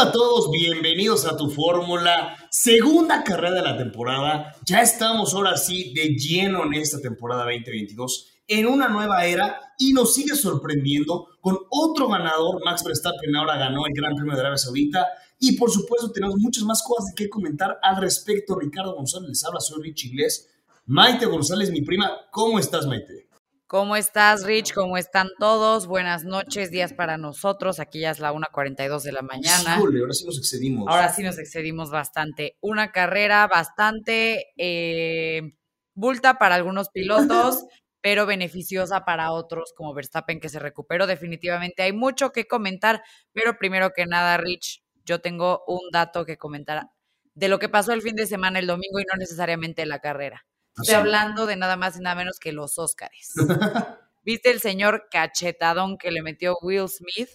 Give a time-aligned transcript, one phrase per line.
[0.00, 4.56] A todos, bienvenidos a tu fórmula, segunda carrera de la temporada.
[4.64, 9.92] Ya estamos ahora sí de lleno en esta temporada 2022, en una nueva era y
[9.92, 12.64] nos sigue sorprendiendo con otro ganador.
[12.64, 15.06] Max Verstappen ahora ganó el Gran Premio de Arabia Saudita
[15.38, 18.58] y por supuesto tenemos muchas más cosas qué comentar al respecto.
[18.58, 20.48] Ricardo González les habla, soy Rich Inglés.
[20.86, 23.29] Maite González, mi prima, ¿cómo estás Maite?
[23.70, 24.74] ¿Cómo estás, Rich?
[24.74, 25.86] ¿Cómo están todos?
[25.86, 27.78] Buenas noches, días para nosotros.
[27.78, 29.76] Aquí ya es la 1.42 de la mañana.
[29.76, 30.88] ahora sí nos excedimos.
[30.88, 32.56] Ahora sí nos excedimos bastante.
[32.60, 35.52] Una carrera bastante eh,
[35.94, 37.64] bulta para algunos pilotos,
[38.00, 41.06] pero beneficiosa para otros, como Verstappen, que se recuperó.
[41.06, 46.36] Definitivamente hay mucho que comentar, pero primero que nada, Rich, yo tengo un dato que
[46.36, 46.88] comentar
[47.34, 50.44] de lo que pasó el fin de semana, el domingo, y no necesariamente la carrera.
[50.78, 53.32] Estoy hablando de nada más y nada menos que los Óscares.
[54.24, 57.30] ¿Viste el señor cachetadón que le metió Will Smith?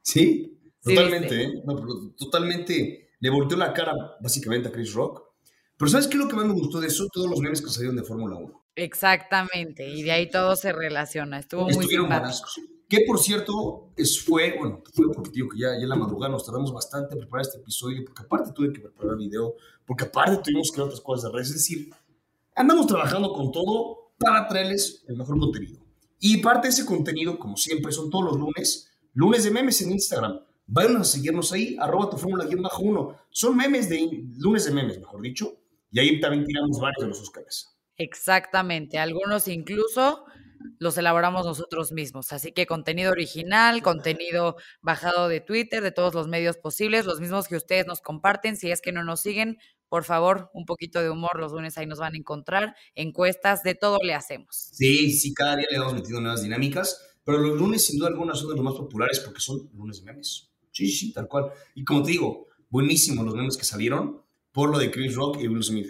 [0.00, 1.62] Sí, totalmente, ¿eh?
[2.16, 3.10] totalmente.
[3.20, 5.22] Le volteó la cara básicamente a Chris Rock.
[5.76, 7.06] Pero ¿sabes qué es lo que más me gustó de eso?
[7.12, 8.64] Todos los memes que salieron de Fórmula 1.
[8.74, 11.38] Exactamente, y de ahí todo se relaciona.
[11.38, 12.48] Estuvo muy simpático.
[12.88, 16.32] Que por cierto, es, fue, bueno, fue porque digo que ya, ya en la madrugada
[16.32, 19.54] nos tardamos bastante en preparar este episodio, porque aparte tuve que preparar el video,
[19.86, 21.48] porque aparte tuvimos que ver otras cosas de redes.
[21.48, 21.90] Es decir,
[22.54, 25.80] Andamos trabajando con todo para traerles el mejor contenido.
[26.18, 29.92] Y parte de ese contenido, como siempre, son todos los lunes, lunes de memes en
[29.92, 30.40] Instagram.
[30.66, 33.16] Vayan a seguirnos ahí, arroba tu fórmula bajo uno.
[33.30, 35.58] Son memes de, lunes de memes, mejor dicho.
[35.90, 37.76] Y ahí también tiramos varios de los Oscars.
[37.96, 40.24] Exactamente, algunos incluso
[40.78, 42.32] los elaboramos nosotros mismos.
[42.32, 47.48] Así que contenido original, contenido bajado de Twitter, de todos los medios posibles, los mismos
[47.48, 48.56] que ustedes nos comparten.
[48.56, 49.58] Si es que no nos siguen,
[49.92, 53.74] por favor, un poquito de humor, los lunes ahí nos van a encontrar, encuestas, de
[53.74, 54.70] todo le hacemos.
[54.72, 58.34] Sí, sí, cada día le vamos metiendo nuevas dinámicas, pero los lunes sin duda alguna
[58.34, 60.50] son de los más populares porque son lunes de memes.
[60.70, 61.50] Sí, sí, tal cual.
[61.74, 65.48] Y como te digo, buenísimos los memes que salieron por lo de Chris Rock y
[65.48, 65.88] Will Smith.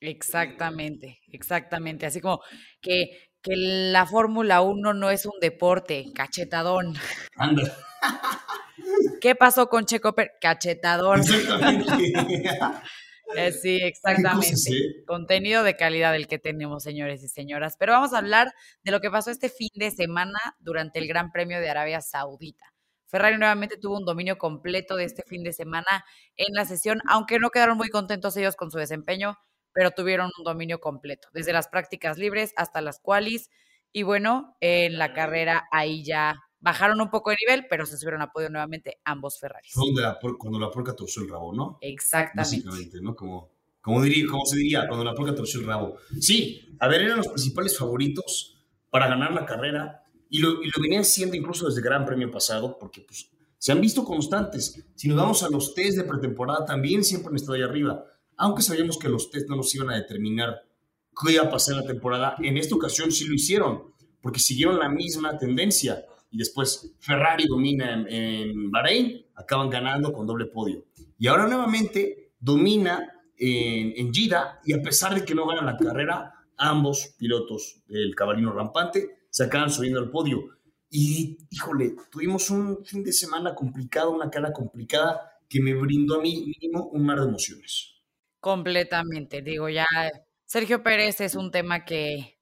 [0.00, 2.06] Exactamente, exactamente.
[2.06, 2.40] Así como
[2.80, 6.96] que, que la Fórmula 1 no es un deporte, cachetadón.
[7.36, 7.72] Anda.
[9.20, 10.32] ¿Qué pasó con Checo Pérez?
[10.40, 11.20] Cachetadón.
[11.20, 12.58] Exactamente.
[13.36, 14.54] Eh, sí, exactamente.
[15.06, 17.76] Contenido de calidad el que tenemos, señores y señoras.
[17.78, 18.52] Pero vamos a hablar
[18.82, 22.72] de lo que pasó este fin de semana durante el Gran Premio de Arabia Saudita.
[23.06, 26.04] Ferrari nuevamente tuvo un dominio completo de este fin de semana
[26.36, 29.38] en la sesión, aunque no quedaron muy contentos ellos con su desempeño,
[29.72, 33.48] pero tuvieron un dominio completo, desde las prácticas libres hasta las qualis.
[33.92, 38.22] Y bueno, en la carrera ahí ya bajaron un poco de nivel, pero se subieron
[38.22, 39.72] a podio nuevamente ambos Ferraris.
[39.74, 41.78] Cuando la, cuando la porca torció el rabo, ¿no?
[41.80, 42.56] Exactamente.
[42.56, 43.14] Básicamente, ¿no?
[43.14, 45.96] Como, como, diría, como se diría, cuando la porca torció el rabo.
[46.20, 48.56] Sí, a ver, eran los principales favoritos
[48.90, 52.30] para ganar la carrera y lo, y lo venían siendo incluso desde el Gran Premio
[52.30, 54.84] pasado, porque pues, se han visto constantes.
[54.94, 58.04] Si nos vamos a los test de pretemporada, también siempre han estado ahí arriba.
[58.36, 60.62] Aunque sabíamos que los test no nos iban a determinar
[61.20, 64.78] qué iba a pasar en la temporada, en esta ocasión sí lo hicieron, porque siguieron
[64.78, 70.84] la misma tendencia y después Ferrari domina en, Bahrein, acaban ganando con doble podio.
[71.18, 74.12] Y ahora nuevamente domina en, en
[74.64, 79.44] y a pesar de que no ganan la carrera, ambos pilotos del caballino rampante se
[79.44, 80.58] acaban subiendo al podio.
[80.90, 86.22] Y híjole, tuvimos un fin de semana complicado, una cara complicada que me brindó a
[86.22, 87.94] mí mínimo un mar de emociones.
[88.40, 89.86] Completamente, digo ya,
[90.46, 92.37] Sergio Pérez es un tema que,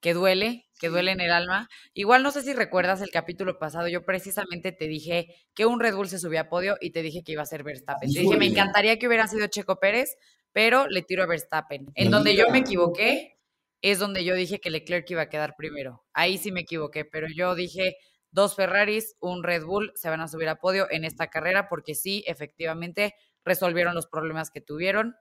[0.00, 1.68] que duele, que duele en el alma.
[1.94, 5.94] Igual no sé si recuerdas el capítulo pasado, yo precisamente te dije que un Red
[5.94, 8.12] Bull se subía a podio y te dije que iba a ser Verstappen.
[8.12, 10.16] Te dije, me encantaría que hubiera sido Checo Pérez,
[10.52, 11.86] pero le tiro a Verstappen.
[11.94, 13.36] En donde yo me equivoqué
[13.82, 16.04] es donde yo dije que Leclerc iba a quedar primero.
[16.12, 17.96] Ahí sí me equivoqué, pero yo dije
[18.30, 21.94] dos Ferraris, un Red Bull se van a subir a podio en esta carrera porque
[21.94, 25.16] sí, efectivamente, resolvieron los problemas que tuvieron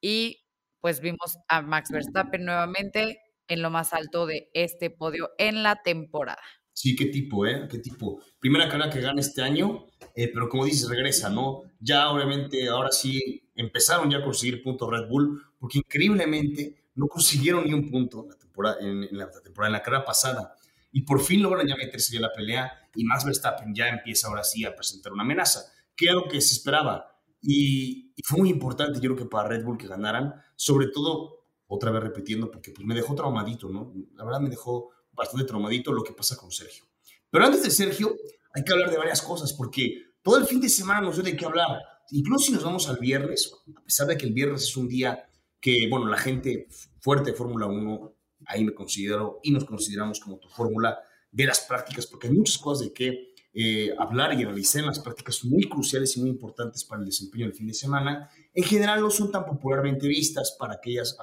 [0.00, 0.44] y
[0.80, 5.82] pues vimos a Max Verstappen nuevamente en lo más alto de este podio en la
[5.82, 6.42] temporada.
[6.72, 7.66] Sí, qué tipo, ¿eh?
[7.68, 8.22] Qué tipo.
[8.38, 11.64] Primera carrera que gana este año, eh, pero como dices, regresa, ¿no?
[11.80, 17.64] Ya obviamente, ahora sí, empezaron ya a conseguir puntos Red Bull, porque increíblemente no consiguieron
[17.64, 20.54] ni un punto en la temporada, en, la, temporada, carrera pasada.
[20.92, 24.44] Y por fin logran ya meterse en la pelea y Max Verstappen ya empieza ahora
[24.44, 27.10] sí a presentar una amenaza, que era lo que se esperaba.
[27.42, 31.37] Y, y fue muy importante, yo creo que para Red Bull que ganaran, sobre todo
[31.68, 33.92] otra vez repitiendo, porque pues me dejó traumadito, ¿no?
[34.14, 36.84] La verdad me dejó bastante traumadito lo que pasa con Sergio.
[37.30, 38.16] Pero antes de Sergio,
[38.54, 41.36] hay que hablar de varias cosas, porque todo el fin de semana nos dio de
[41.36, 41.78] qué hablar.
[42.10, 45.28] Incluso si nos vamos al viernes, a pesar de que el viernes es un día
[45.60, 46.68] que, bueno, la gente
[47.00, 48.14] fuerte de Fórmula 1,
[48.46, 50.98] ahí me considero y nos consideramos como tu fórmula
[51.30, 55.00] de las prácticas, porque hay muchas cosas de qué eh, hablar y analizar en las
[55.00, 59.00] prácticas muy cruciales y muy importantes para el desempeño del fin de semana, en general
[59.00, 61.16] no son tan popularmente vistas para aquellas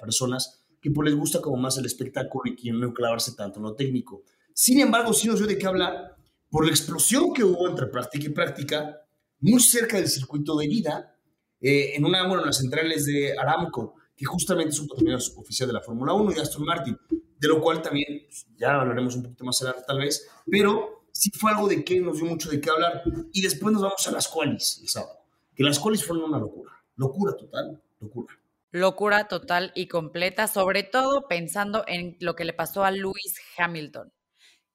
[0.00, 3.64] personas que pues, les gusta como más el espectáculo y quieren no clavarse tanto en
[3.64, 4.22] lo técnico.
[4.54, 6.16] Sin embargo, sí nos dio de qué hablar
[6.48, 9.00] por la explosión que hubo entre práctica y práctica,
[9.40, 11.16] muy cerca del circuito de vida,
[11.60, 15.68] eh, en una, bueno, en las centrales de Aramco, que justamente es un patrocinador oficial
[15.68, 16.98] de la Fórmula 1 y Aston Martin,
[17.38, 21.30] de lo cual también pues, ya hablaremos un poquito más adelante tal vez, pero sí
[21.34, 23.02] fue algo de que nos dio mucho de qué hablar.
[23.32, 25.20] Y después nos vamos a las qualis el sábado.
[25.54, 26.72] Que las qualis fueron una locura.
[26.96, 28.38] Locura total, locura.
[28.70, 34.12] Locura total y completa, sobre todo pensando en lo que le pasó a Lewis Hamilton.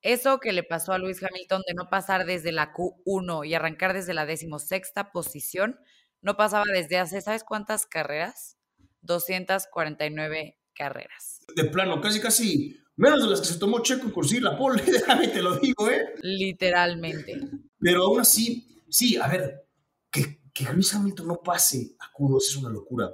[0.02, 3.94] Eso que le pasó a Lewis Hamilton de no pasar desde la Q1 y arrancar
[3.94, 5.80] desde la decimosexta posición,
[6.22, 8.58] no pasaba desde hace, ¿sabes cuántas carreras?
[9.02, 11.40] 249 carreras.
[11.56, 15.28] De plano, casi, casi Menos de las que se tomó Checo conseguir la pole, déjame
[15.28, 16.16] te lo digo, ¿eh?
[16.22, 17.42] Literalmente.
[17.80, 19.68] Pero aún así, sí, a ver,
[20.10, 23.14] que, que Luis Hamilton no pase a Q2 es una locura.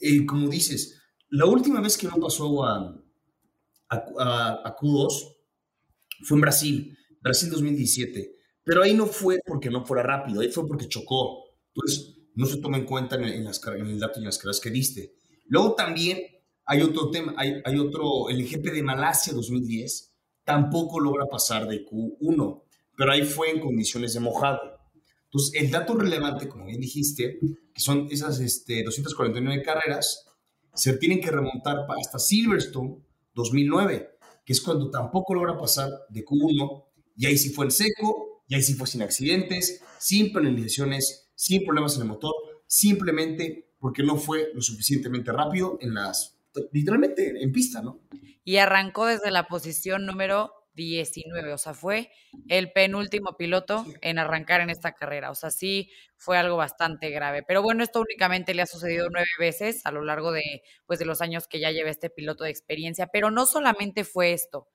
[0.00, 3.02] Eh, como dices, la última vez que no pasó a,
[3.90, 5.36] a, a, Q2
[6.24, 8.36] fue en Brasil, Brasil 2017.
[8.64, 11.44] Pero ahí no fue porque no fuera rápido, ahí fue porque chocó.
[11.74, 14.38] Entonces, no se toma en cuenta en, en, las, en el dato y en las
[14.38, 15.14] carreras que diste.
[15.48, 16.18] Luego también
[16.64, 20.12] hay otro tema, hay, hay otro, el GP de Malasia 2010
[20.44, 22.62] tampoco logra pasar de Q1,
[22.96, 24.60] pero ahí fue en condiciones de mojado.
[25.24, 27.38] Entonces, el dato relevante, como bien dijiste,
[27.72, 30.26] que son esas este, 249 carreras,
[30.74, 32.98] se tienen que remontar hasta Silverstone
[33.34, 34.10] 2009,
[34.44, 36.84] que es cuando tampoco logra pasar de Q1,
[37.16, 41.64] y ahí sí fue en seco, y ahí sí fue sin accidentes, sin penalizaciones, sin
[41.64, 42.34] problemas en el motor,
[42.66, 46.38] simplemente porque no fue lo suficientemente rápido en las
[46.72, 48.00] literalmente en pista, ¿no?
[48.44, 52.10] Y arrancó desde la posición número 19, o sea, fue
[52.48, 57.42] el penúltimo piloto en arrancar en esta carrera, o sea, sí fue algo bastante grave.
[57.46, 61.04] Pero bueno, esto únicamente le ha sucedido nueve veces a lo largo de, pues, de
[61.04, 64.68] los años que ya lleva este piloto de experiencia, pero no solamente fue esto,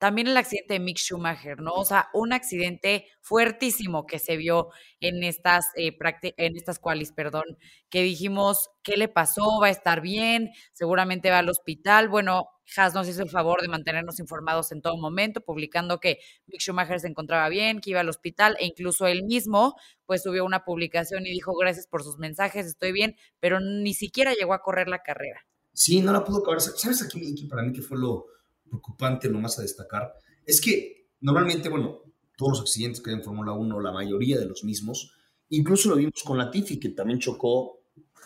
[0.00, 1.74] también el accidente de Mick Schumacher, ¿no?
[1.74, 5.94] O sea, un accidente fuertísimo que se vio en estas, eh,
[6.38, 7.44] en estas qualis, perdón,
[7.90, 9.60] que dijimos, ¿qué le pasó?
[9.60, 10.52] ¿Va a estar bien?
[10.72, 12.08] Seguramente va al hospital.
[12.08, 16.62] Bueno, Haas nos hizo el favor de mantenernos informados en todo momento, publicando que Mick
[16.62, 19.74] Schumacher se encontraba bien, que iba al hospital, e incluso él mismo,
[20.06, 24.32] pues subió una publicación y dijo, gracias por sus mensajes, estoy bien, pero ni siquiera
[24.32, 25.46] llegó a correr la carrera.
[25.74, 26.62] Sí, no la pudo acabar.
[26.62, 28.39] ¿Sabes aquí, para mí, que fue lo
[28.70, 30.14] preocupante nomás a destacar
[30.46, 32.00] es que normalmente, bueno,
[32.36, 35.12] todos los accidentes que hay en Fórmula 1, la mayoría de los mismos,
[35.50, 37.82] incluso lo vimos con la Tifi, que también chocó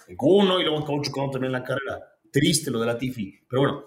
[0.07, 2.01] en uno y luego acabó chocando también en la carrera.
[2.31, 3.41] Triste lo de la Tifi.
[3.49, 3.85] Pero bueno,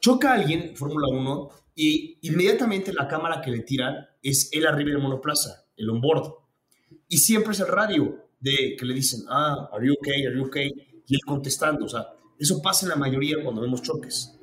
[0.00, 4.66] choca a alguien en Fórmula 1 y inmediatamente la cámara que le tiran es él
[4.66, 6.32] arriba del monoplaza, el onboard.
[7.08, 10.46] Y siempre es el radio de que le dicen, ah, are you okay, are you
[10.46, 10.72] okay?
[11.06, 11.84] Y él contestando.
[11.84, 12.08] O sea,
[12.38, 14.37] eso pasa en la mayoría cuando vemos choques.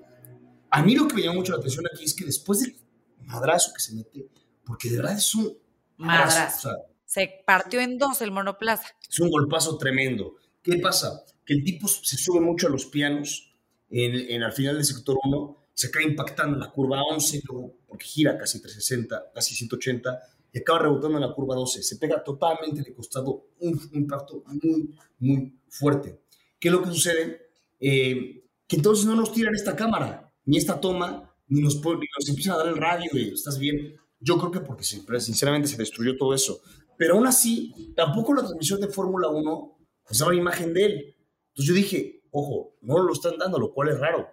[0.76, 2.76] A mí lo que me llama mucho la atención aquí es que después del
[3.22, 4.28] madrazo que se mete,
[4.66, 5.58] porque de verdad es un
[5.96, 6.70] madrazo.
[7.06, 8.90] se partió en dos el monoplaza.
[9.10, 10.36] Es un golpazo tremendo.
[10.62, 11.24] ¿Qué pasa?
[11.46, 13.56] Que el tipo se sube mucho a los pianos
[13.90, 17.78] en, en al final del sector 1, se acaba impactando en la curva 11, luego,
[17.88, 20.20] porque gira casi 360, casi 180,
[20.52, 21.84] y acaba rebotando en la curva 12.
[21.84, 26.20] Se pega totalmente de costado, un, impacto muy, muy fuerte.
[26.60, 27.48] ¿Qué es lo que sucede?
[27.80, 32.30] Eh, que entonces no nos tiran esta cámara ni esta toma, ni nos, ni nos
[32.30, 33.96] empiezan a dar el radio de, ¿estás bien?
[34.20, 36.62] Yo creo que porque sinceramente se destruyó todo eso.
[36.98, 41.16] Pero aún así, tampoco la transmisión de Fórmula 1 pues daba imagen de él.
[41.50, 44.28] Entonces yo dije, ojo, no lo están dando, lo cual es raro.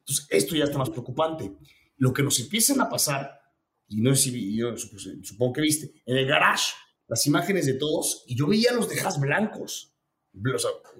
[0.00, 1.56] Entonces esto ya está más preocupante.
[1.96, 3.40] Lo que nos empiezan a pasar,
[3.88, 6.72] y no sé si yo supongo que viste, en el garage,
[7.08, 9.93] las imágenes de todos, y yo veía los de blancos.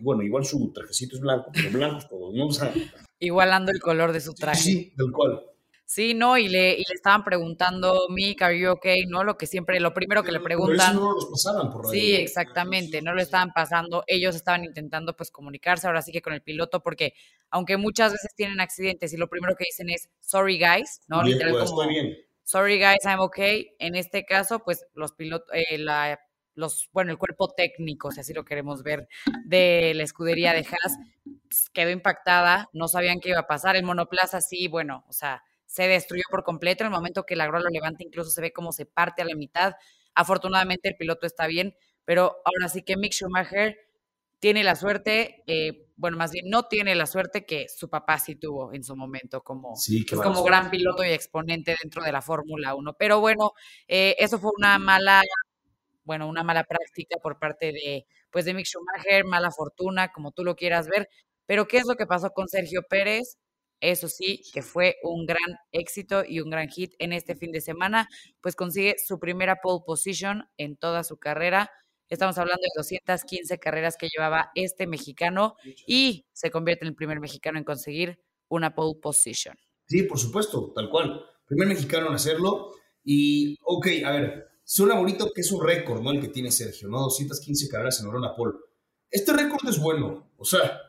[0.00, 2.46] Bueno, igual su trajecito es blanco, pero blancos todos, ¿no?
[2.46, 2.72] O sea,
[3.18, 4.60] Igualando el color de su traje.
[4.60, 5.42] Sí, del cual.
[5.86, 9.04] Sí, no, y le, y le estaban preguntando, Mick, are you okay?
[9.06, 9.22] ¿No?
[9.22, 10.96] Lo que siempre, lo primero que le preguntan.
[10.96, 12.00] no los pasaban por radio.
[12.00, 14.02] Sí, exactamente, no lo estaban pasando.
[14.06, 17.14] Ellos estaban intentando, pues, comunicarse ahora sí que con el piloto, porque
[17.50, 21.22] aunque muchas veces tienen accidentes y lo primero que dicen es, sorry guys, ¿no?
[21.22, 22.16] Literal pues, como, bien.
[22.44, 23.74] sorry guys, I'm okay.
[23.78, 26.18] En este caso, pues, los pilotos, eh, la
[26.54, 29.08] los, bueno, el cuerpo técnico, si así lo queremos ver,
[29.44, 30.98] de la escudería de Haas,
[31.48, 35.42] pues, quedó impactada, no sabían qué iba a pasar, el monoplaza sí, bueno, o sea,
[35.66, 38.52] se destruyó por completo, en el momento que la grúa lo levanta incluso se ve
[38.52, 39.74] cómo se parte a la mitad,
[40.14, 43.76] afortunadamente el piloto está bien, pero ahora sí que Mick Schumacher
[44.44, 48.36] tiene la suerte, eh, bueno, más bien no tiene la suerte que su papá sí
[48.36, 52.74] tuvo en su momento como, pues, como gran piloto y exponente dentro de la Fórmula
[52.74, 52.92] 1.
[52.98, 53.52] Pero bueno,
[53.88, 55.22] eh, eso fue una mala,
[56.04, 60.44] bueno, una mala práctica por parte de, pues, de Mick Schumacher, mala fortuna, como tú
[60.44, 61.08] lo quieras ver.
[61.46, 63.38] Pero ¿qué es lo que pasó con Sergio Pérez?
[63.80, 67.60] Eso sí, que fue un gran éxito y un gran hit en este fin de
[67.60, 68.08] semana,
[68.40, 71.70] pues consigue su primera pole position en toda su carrera
[72.10, 75.56] Estamos hablando de 215 carreras que llevaba este mexicano
[75.86, 79.56] y se convierte en el primer mexicano en conseguir una pole position.
[79.86, 81.24] Sí, por supuesto, tal cual.
[81.46, 82.72] Primer mexicano en hacerlo.
[83.02, 86.10] Y, ok, a ver, suena bonito que es un récord, ¿no?
[86.10, 87.00] El que tiene Sergio, ¿no?
[87.02, 88.54] 215 carreras en una pole.
[89.10, 90.80] Este récord es bueno, o sea,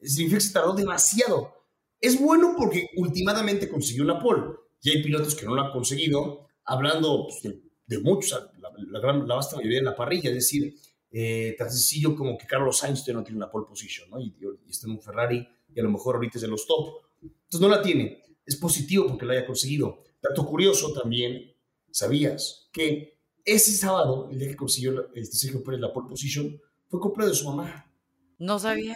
[0.00, 1.52] significa que se tardó demasiado.
[2.00, 4.54] Es bueno porque últimamente consiguió una pole.
[4.82, 9.00] Y hay pilotos que no lo han conseguido, hablando pues, de de muchos, la, la,
[9.00, 10.74] gran, la vasta mayoría de la parrilla, es decir,
[11.10, 14.20] eh, tan sencillo como que Carlos Sainz no tiene una pole position, ¿no?
[14.20, 14.34] Y,
[14.68, 17.02] está en un Ferrari y a lo mejor ahorita es de los top.
[17.22, 18.22] Entonces no la tiene.
[18.44, 20.02] Es positivo porque la haya conseguido.
[20.22, 21.54] Dato curioso también,
[21.90, 23.13] ¿sabías que
[23.44, 27.42] ese sábado, el día que consiguió este Sergio Pérez la pole position, fue cumpleaños de
[27.42, 27.90] su mamá?
[28.38, 28.94] No sabía.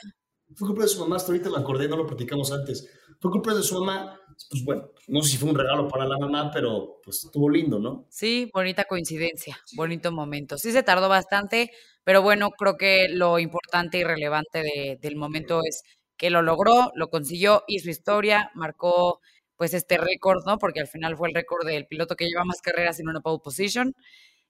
[0.55, 2.89] Fue cumpleaños de su mamá, hasta ahorita lo acordé, no lo platicamos antes.
[3.21, 4.19] Fue cumpleaños de su mamá
[4.51, 7.79] pues bueno, no sé si fue un regalo para la mamá, pero pues estuvo lindo,
[7.79, 8.07] ¿no?
[8.09, 10.59] Sí, bonita coincidencia, bonito momento.
[10.59, 11.71] Sí se tardó bastante,
[12.05, 15.83] pero bueno, creo que lo importante y relevante del momento es
[16.17, 19.21] que lo logró, lo consiguió, hizo historia, marcó
[19.57, 20.59] pues este récord, ¿no?
[20.59, 23.41] Porque al final fue el récord del piloto que lleva más carreras en una pole
[23.43, 23.95] position,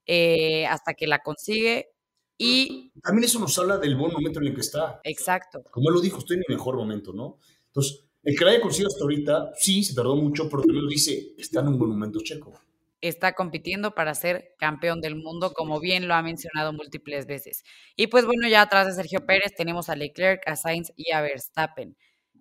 [0.08, 1.90] eh, hasta que la consigue.
[2.38, 5.00] Y también eso nos habla del buen momento en el que está.
[5.04, 5.62] Exacto.
[5.70, 7.38] Como él lo dijo, estoy en mi mejor momento, ¿no?
[7.66, 10.90] Entonces, el que la haya conseguido hasta ahorita, sí, se tardó mucho, pero también lo
[10.90, 12.54] dice, está en un buen momento checo.
[13.00, 17.62] Está compitiendo para ser campeón del mundo, como bien lo ha mencionado múltiples veces.
[17.94, 21.20] Y pues bueno, ya atrás de Sergio Pérez tenemos a Leclerc, a Sainz y a
[21.20, 21.96] Verstappen.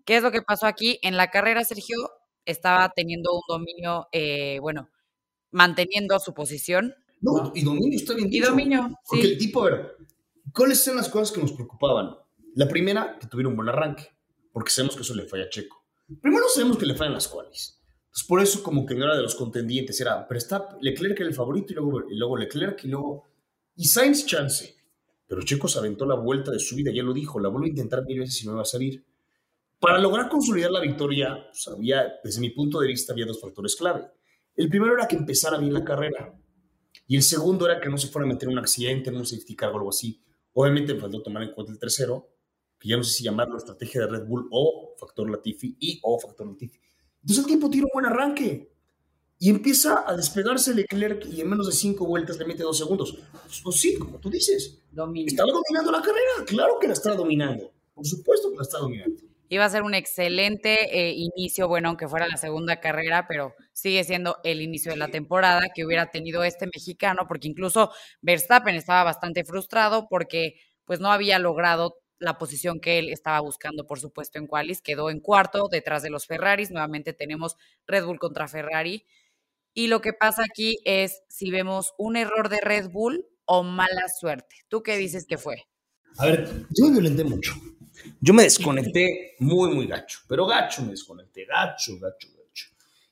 [0.06, 1.00] ¿Qué es lo que pasó aquí?
[1.04, 1.98] En la carrera, Sergio
[2.46, 4.90] estaba teniendo un dominio, eh, bueno,
[5.52, 6.96] manteniendo su posición.
[7.22, 9.98] No, y dominio está bien Y dominio, Porque el tipo, a ver,
[10.54, 12.16] ¿cuáles son las cosas que nos preocupaban?
[12.56, 14.18] La primera, que tuviera un buen arranque
[14.58, 15.86] porque sabemos que eso le falla a Checo.
[16.20, 17.80] Primero sabemos que le fallan las cuales.
[18.10, 21.30] Pues por eso como que no era de los contendientes, era, pero está Leclerc era
[21.30, 23.26] el favorito y luego, y luego Leclerc y luego...
[23.76, 24.76] Y Sainz chance.
[25.28, 27.70] Pero Checo se aventó la vuelta de su vida, ya lo dijo, la vuelvo a
[27.70, 29.06] intentar mil veces y no va a salir.
[29.80, 33.76] Para lograr consolidar la victoria, pues había, desde mi punto de vista, había dos factores
[33.76, 34.08] clave.
[34.56, 36.34] El primero era que empezara bien la carrera.
[37.08, 39.26] Y el segundo era que no se fuera a meter en un accidente, en un
[39.26, 40.22] safety car o algo así.
[40.54, 42.30] Obviamente me faltó tomar en cuenta el tercero,
[42.78, 46.20] que ya no sé si llamarlo estrategia de Red Bull o factor Latifi y o
[46.20, 46.80] factor Latifi.
[47.22, 48.72] Entonces el tiempo tiene un buen arranque
[49.40, 53.18] y empieza a despegarse Leclerc y en menos de cinco vueltas le mete dos segundos.
[53.64, 54.80] Pues, sí, como tú dices.
[55.26, 57.72] Estaba dominando la carrera, claro que la estaba dominando.
[57.94, 59.22] Por supuesto que la está dominando.
[59.50, 64.04] Iba a ser un excelente eh, inicio, bueno, aunque fuera la segunda carrera, pero sigue
[64.04, 69.04] siendo el inicio de la temporada que hubiera tenido este mexicano, porque incluso Verstappen estaba
[69.04, 74.40] bastante frustrado porque pues no había logrado la posición que él estaba buscando, por supuesto,
[74.40, 74.82] en Qualis.
[74.82, 76.72] Quedó en cuarto detrás de los Ferraris.
[76.72, 79.06] Nuevamente tenemos Red Bull contra Ferrari.
[79.74, 84.08] Y lo que pasa aquí es si vemos un error de Red Bull o mala
[84.20, 84.56] suerte.
[84.68, 85.68] ¿Tú qué dices que fue?
[86.18, 87.54] A ver, yo me violenté mucho.
[88.20, 90.20] Yo me desconecté muy, muy gacho.
[90.28, 91.46] Pero gacho me desconecté.
[91.46, 92.68] Gacho, gacho, gacho.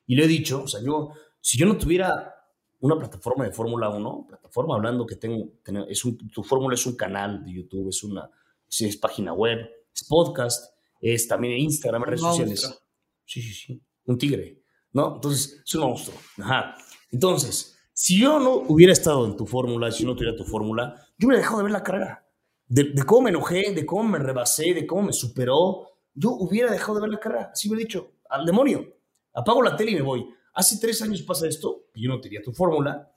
[0.07, 2.35] Y le he dicho, o sea, yo, si yo no tuviera
[2.79, 5.49] una plataforma de Fórmula 1, plataforma hablando que tengo,
[5.87, 8.29] es un, tu fórmula es un canal de YouTube, es una
[8.67, 9.59] es página web,
[9.93, 12.79] es podcast, es también Instagram, redes sociales.
[13.25, 13.81] Sí, sí, sí.
[14.05, 15.15] Un tigre, ¿no?
[15.15, 16.17] Entonces, es un monstruo.
[16.37, 16.75] Ajá.
[17.11, 21.27] Entonces, si yo no hubiera estado en tu fórmula, si no tuviera tu fórmula, yo
[21.27, 22.24] me hubiera dejado de ver la carrera.
[22.67, 26.95] De, cómo me enojé, de cómo me rebasé, de cómo me superó, yo hubiera dejado
[26.95, 27.49] de ver la carrera.
[27.53, 28.85] Así he dicho, al demonio,
[29.33, 30.25] apago la tele y me voy.
[30.53, 33.11] Hace tres años pasa esto, y yo no tenía tu fórmula,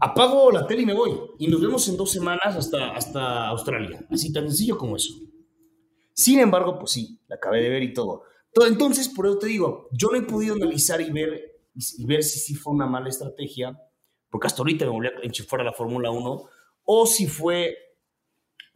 [0.00, 1.12] apago la tele y me voy.
[1.38, 4.06] Y nos vemos en dos semanas hasta, hasta Australia.
[4.10, 5.12] Así tan sencillo como eso.
[6.14, 8.24] Sin embargo, pues sí, la acabé de ver y todo.
[8.66, 12.38] Entonces, por eso te digo, yo no he podido analizar y ver, y ver si
[12.38, 13.78] sí fue una mala estrategia,
[14.30, 16.44] porque hasta ahorita me volví a enchufar a la Fórmula 1,
[16.84, 17.76] o si fue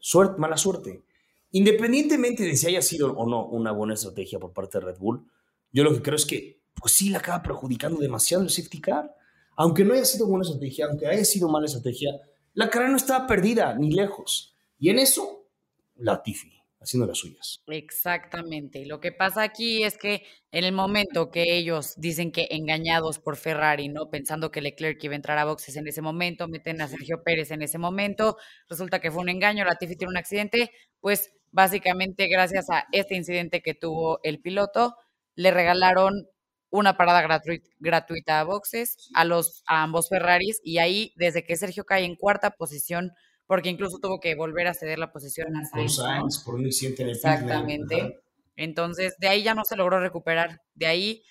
[0.09, 1.05] suerte, mala suerte.
[1.51, 5.27] Independientemente de si haya sido o no una buena estrategia por parte de Red Bull,
[5.73, 9.17] yo lo que creo es que, pues sí, la acaba perjudicando demasiado el safety car
[9.57, 12.21] aunque no haya sido buena estrategia, aunque haya sido mala estrategia,
[12.53, 14.55] la carrera no estaba perdida ni lejos.
[14.79, 15.49] Y en eso,
[15.97, 16.53] Latifi,
[16.87, 17.63] haciendo las suyas.
[17.67, 18.87] Exactamente.
[18.87, 23.37] Lo que pasa aquí es que en el momento que ellos dicen que engañados por
[23.37, 24.09] Ferrari, ¿no?
[24.09, 27.51] Pensando que Leclerc iba a entrar a boxes en ese momento, meten a Sergio Pérez
[27.51, 28.37] en ese momento,
[28.69, 33.63] resulta que fue un engaño, Latifi tiene un accidente, pues básicamente gracias a este incidente
[33.63, 34.97] que tuvo el piloto,
[35.35, 36.29] le regalaron
[36.71, 37.41] una parada
[37.79, 42.17] gratuita a boxes a los a ambos Ferraris y ahí desde que Sergio cae en
[42.17, 43.13] cuarta posición
[43.47, 47.09] porque incluso tuvo que volver a ceder la posición a Sainz, por un incidente en
[47.09, 48.21] el Exactamente.
[48.57, 50.63] Entonces, de ahí ya no se logró recuperar.
[50.75, 51.23] De ahí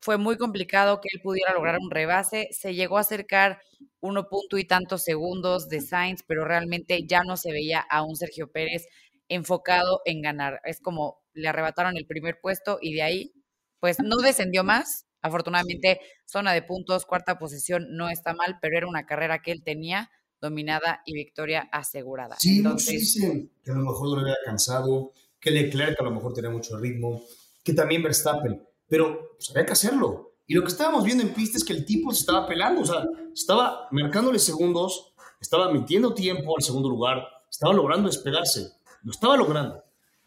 [0.00, 2.48] fue muy complicado que él pudiera lograr un rebase.
[2.52, 3.60] Se llegó a acercar
[4.00, 8.14] uno punto y tantos segundos de Sainz, pero realmente ya no se veía a un
[8.14, 8.86] Sergio Pérez
[9.28, 10.60] enfocado en ganar.
[10.64, 13.32] Es como le arrebataron el primer puesto y de ahí,
[13.80, 15.06] pues no descendió más.
[15.22, 19.64] Afortunadamente, zona de puntos, cuarta posición no está mal, pero era una carrera que él
[19.64, 20.10] tenía
[20.46, 22.36] dominada y victoria asegurada.
[22.38, 26.10] Sí, Entonces, dicen que a lo mejor no le había cansado, que Leclerc a lo
[26.10, 27.22] mejor tenía mucho ritmo,
[27.62, 30.32] que también Verstappen, pero pues, había que hacerlo.
[30.46, 32.86] Y lo que estábamos viendo en pista es que el tipo se estaba pelando, o
[32.86, 38.72] sea, estaba marcándole segundos, estaba metiendo tiempo al segundo lugar, estaba logrando despegarse,
[39.02, 39.82] lo estaba logrando.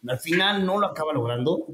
[0.08, 1.68] Al final no lo acaba logrando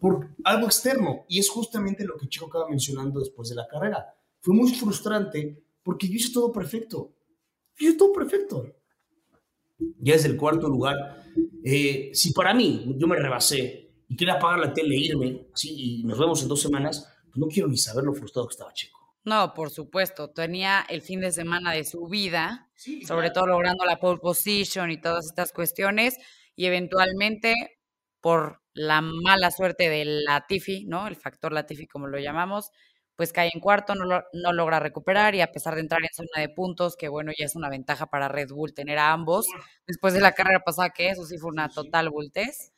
[0.00, 4.14] por algo externo, y es justamente lo que Chico acaba mencionando después de la carrera.
[4.40, 7.12] Fue muy frustrante porque yo hice todo perfecto.
[7.78, 8.66] Yo hice todo perfecto.
[9.98, 11.24] Ya desde el cuarto lugar,
[11.64, 16.00] eh, si para mí yo me rebasé y quería apagar la tele e irme, así,
[16.00, 18.72] y nos vemos en dos semanas, pues no quiero ni saber lo frustrado que estaba
[18.72, 19.00] Checo.
[19.24, 20.30] No, por supuesto.
[20.30, 22.70] Tenía el fin de semana de su vida,
[23.06, 26.16] sobre todo logrando la pole position y todas estas cuestiones,
[26.56, 27.54] y eventualmente,
[28.20, 31.06] por la mala suerte del Latifi, ¿no?
[31.06, 32.70] El factor Latifi, como lo llamamos,
[33.22, 36.40] pues cae en cuarto, no, no logra recuperar y a pesar de entrar en zona
[36.40, 39.46] de puntos, que bueno, ya es una ventaja para Red Bull tener a ambos,
[39.86, 42.72] después de la carrera pasada, que eso sí fue una total voltez,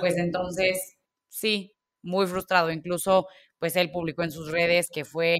[0.00, 0.96] pues entonces,
[1.28, 2.70] sí, muy frustrado.
[2.70, 3.26] Incluso,
[3.58, 5.36] pues él publicó en sus redes que fue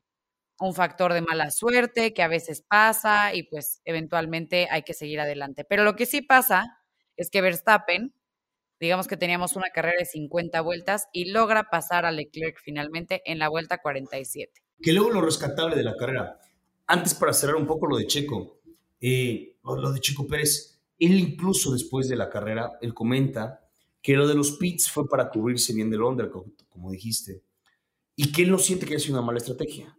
[0.60, 5.20] un factor de mala suerte, que a veces pasa y pues eventualmente hay que seguir
[5.20, 5.64] adelante.
[5.64, 6.66] Pero lo que sí pasa
[7.16, 8.14] es que Verstappen,
[8.80, 13.38] digamos que teníamos una carrera de 50 vueltas y logra pasar a Leclerc finalmente en
[13.38, 14.52] la vuelta 47.
[14.82, 16.38] Que luego lo rescatable de la carrera.
[16.86, 18.60] Antes para cerrar un poco lo de Checo,
[19.00, 23.60] eh, lo de Checo Pérez, él incluso después de la carrera, él comenta
[24.02, 26.30] que lo de los pits fue para cubrirse bien del under,
[26.68, 27.42] como dijiste,
[28.16, 29.96] y que él no siente que haya sido una mala estrategia.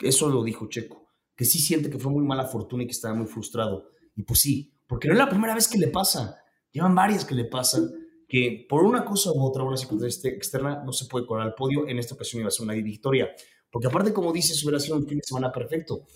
[0.00, 3.14] Eso lo dijo Checo, que sí siente que fue muy mala fortuna y que estaba
[3.14, 3.90] muy frustrado.
[4.16, 7.34] Y pues sí, porque no es la primera vez que le pasa, llevan varias que
[7.34, 7.90] le pasan,
[8.32, 11.86] que por una cosa u otra, una circunstancia externa, no se puede colar al podio.
[11.86, 13.30] En esta ocasión iba a ser una victoria.
[13.70, 16.06] Porque aparte, como dices, hubiera sido un fin de semana perfecto.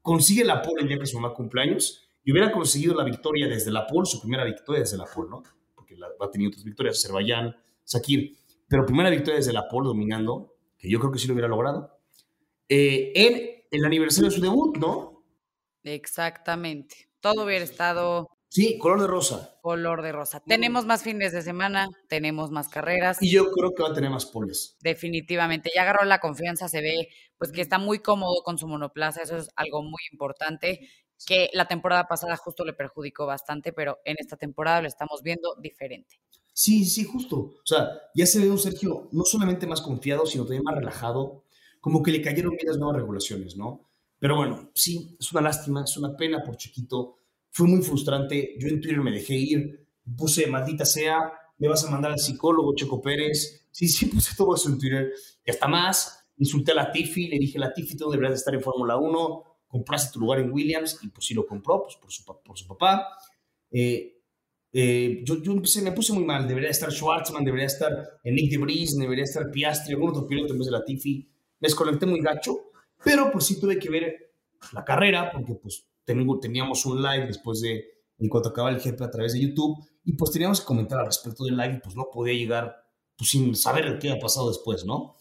[0.00, 3.70] Consigue la pole el día que su mamá cumpleaños y hubiera conseguido la victoria desde
[3.70, 5.42] la pole, su primera victoria desde la pole, ¿no?
[6.18, 10.98] ha tenido otras victorias, Azerbaiyán, Sakir, pero primera victoria desde la pole dominando, que yo
[10.98, 12.00] creo que sí lo hubiera logrado,
[12.70, 15.22] eh, en el aniversario de su debut, ¿no?
[15.82, 17.10] Exactamente.
[17.20, 18.28] Todo hubiera estado...
[18.48, 19.58] Sí, color de rosa.
[19.60, 20.40] Color de rosa.
[20.40, 23.18] Tenemos más fines de semana, tenemos más carreras.
[23.20, 24.76] Y yo creo que va a tener más poles.
[24.80, 25.70] Definitivamente.
[25.74, 29.36] Ya agarró la confianza, se ve pues que está muy cómodo con su monoplaza, eso
[29.36, 30.88] es algo muy importante
[31.24, 35.54] que la temporada pasada justo le perjudicó bastante, pero en esta temporada lo estamos viendo
[35.60, 36.20] diferente.
[36.52, 37.36] Sí, sí, justo.
[37.36, 41.44] O sea, ya se ve un Sergio no solamente más confiado, sino también más relajado,
[41.80, 43.88] como que le cayeron bien las nuevas regulaciones, ¿no?
[44.18, 47.18] Pero bueno, sí, es una lástima, es una pena por Chiquito.
[47.56, 48.54] Fue muy frustrante.
[48.58, 52.74] Yo en Twitter me dejé ir, puse, maldita sea, me vas a mandar al psicólogo
[52.74, 53.66] Checo Pérez.
[53.70, 55.10] Sí, sí, puse todo eso en Twitter.
[55.42, 58.54] Y hasta más, insulté a la Tiffy, le dije, la Tiffy, tú deberías de estar
[58.54, 62.12] en Fórmula 1 compraste tu lugar en Williams y pues sí lo compró pues, por,
[62.12, 63.08] su, por su papá.
[63.70, 64.20] Eh,
[64.70, 68.98] eh, yo, yo me puse muy mal, debería estar Schwartzman, debería estar Nick de Vries,
[68.98, 71.26] debería estar Piastri, algún otro piloto en vez de la Tiffy.
[71.58, 72.70] Me desconecté muy gacho,
[73.02, 74.34] pero pues sí tuve que ver
[74.74, 75.86] la carrera porque pues
[76.40, 77.84] teníamos un live después de,
[78.18, 81.06] en cuanto acaba el GP a través de YouTube y pues teníamos que comentar al
[81.06, 82.76] respecto del live y pues no podía llegar
[83.18, 85.16] pues sin saber qué había pasado después, ¿no?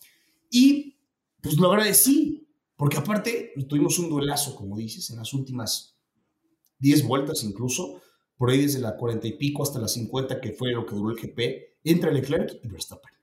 [0.50, 0.98] Y
[1.41, 5.98] pues lo agradecí, porque aparte tuvimos un duelazo, como dices, en las últimas
[6.80, 8.02] 10 vueltas incluso,
[8.38, 11.12] por ahí desde la 40 y pico hasta las 50, que fue lo que duró
[11.12, 13.14] el GP, entre Leclerc y Verstappen.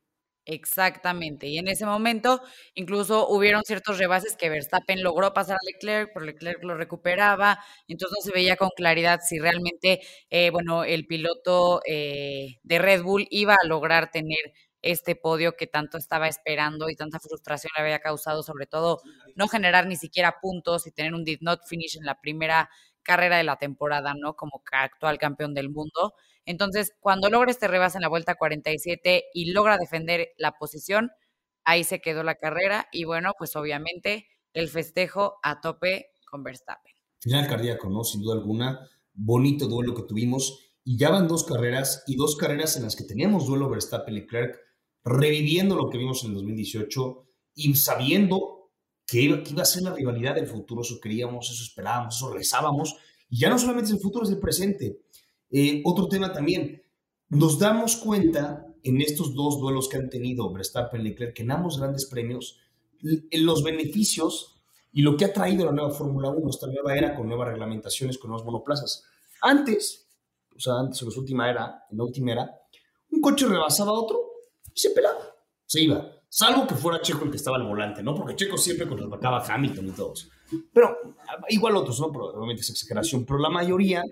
[0.46, 2.40] Exactamente, y en ese momento
[2.74, 8.16] incluso hubieron ciertos rebases que Verstappen logró pasar a Leclerc, pero Leclerc lo recuperaba, entonces
[8.18, 10.00] no se veía con claridad si realmente,
[10.31, 14.37] eh, bueno, el piloto eh, de Red Bull iba a lograr tener
[14.85, 19.00] este podio que tanto estaba esperando y tanta frustración le había causado, sobre todo
[19.37, 22.68] no generar ni siquiera puntos y tener un did not finish en la primera
[23.02, 24.34] carrera de la temporada, ¿no?
[24.34, 26.14] Como actual campeón del mundo.
[26.44, 31.10] Entonces, cuando logra este rebase en la vuelta 47 y logra defender la posición,
[31.64, 36.92] ahí se quedó la carrera y bueno, pues obviamente el festejo a tope con Verstappen.
[37.20, 38.02] Final cardíaco, ¿no?
[38.04, 38.88] Sin duda alguna.
[39.14, 40.68] Bonito duelo que tuvimos.
[40.84, 44.58] y ya van dos carreras y dos carreras en las que teníamos duelo Verstappen-Leclerc,
[45.04, 48.62] reviviendo lo que vimos en el 2018 y sabiendo
[49.12, 52.33] que iba, que iba a ser la rivalidad del futuro, eso queríamos, eso esperábamos, eso
[52.33, 52.96] rezábamos,
[53.29, 55.03] y ya no solamente es el futuro, es el presente.
[55.51, 56.83] Eh, otro tema también,
[57.29, 61.79] nos damos cuenta en estos dos duelos que han tenido Verstappen y Leclerc, en ambos
[61.79, 62.59] grandes premios,
[63.03, 64.62] en los beneficios
[64.94, 68.16] y lo que ha traído la nueva Fórmula 1, esta nueva era con nuevas reglamentaciones,
[68.16, 69.05] con nuevas monoplazas.
[69.42, 70.09] Antes,
[70.57, 72.51] o sea, antes en la última era, en la última era,
[73.11, 74.18] un coche rebasaba a otro
[74.75, 76.21] y se pelaba, se iba.
[76.34, 78.14] Salvo que fuera Checo el que estaba al volante, ¿no?
[78.14, 80.30] Porque Checo siempre contraatacaba a Hamilton y todos.
[80.72, 80.96] Pero
[81.50, 82.10] igual otros, ¿no?
[82.10, 83.26] Pero obviamente es exageración.
[83.26, 84.02] Pero la mayoría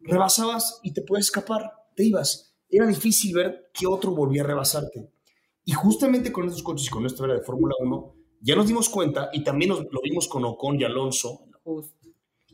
[0.00, 2.56] rebasabas y te puedes escapar, te ibas.
[2.68, 5.12] Era difícil ver que otro volvía a rebasarte.
[5.64, 8.88] Y justamente con estos coches y con esta era de Fórmula 1, ya nos dimos
[8.88, 11.44] cuenta, y también lo vimos con Ocon y Alonso,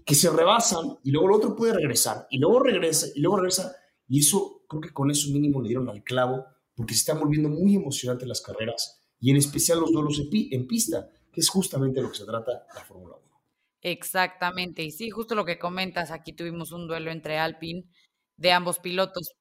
[0.04, 3.74] que se rebasan y luego el otro puede regresar, y luego regresa, y luego regresa.
[4.06, 6.44] Y eso, creo que con eso mínimo le dieron al clavo,
[6.74, 11.08] porque se están volviendo muy emocionantes las carreras, y en especial los duelos en, pista,
[11.32, 13.40] que es justamente lo que se trata la Fórmula 1.
[13.82, 17.84] Exactamente, y sí, justo lo que comentas, aquí tuvimos un duelo entre Alpine
[18.36, 19.32] de ambos pilotos.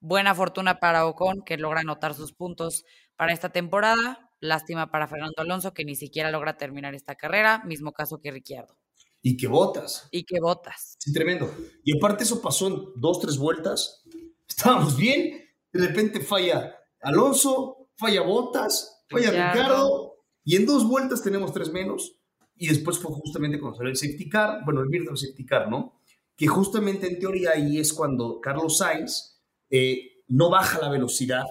[0.00, 2.84] Buena fortuna para Ocon, que logra anotar sus puntos
[3.16, 4.30] para esta temporada.
[4.40, 7.62] Lástima para Fernando Alonso, que ni siquiera logra terminar esta carrera.
[7.64, 8.78] Mismo caso que Ricciardo.
[9.20, 10.08] Y que botas.
[10.12, 10.96] Y que botas.
[11.00, 11.52] Sí, tremendo.
[11.82, 14.04] Y aparte eso pasó en dos, tres vueltas.
[14.48, 15.44] Estábamos bien.
[15.72, 20.14] De repente falla Alonso, falla Botas, falla Ricardo.
[20.44, 22.18] Y en dos vueltas tenemos tres menos
[22.56, 26.00] y después fue justamente cuando salió el safety car, bueno, el virtual safety car, ¿no?
[26.36, 29.40] Que justamente en teoría ahí es cuando Carlos Sainz
[29.70, 31.44] eh, no baja la velocidad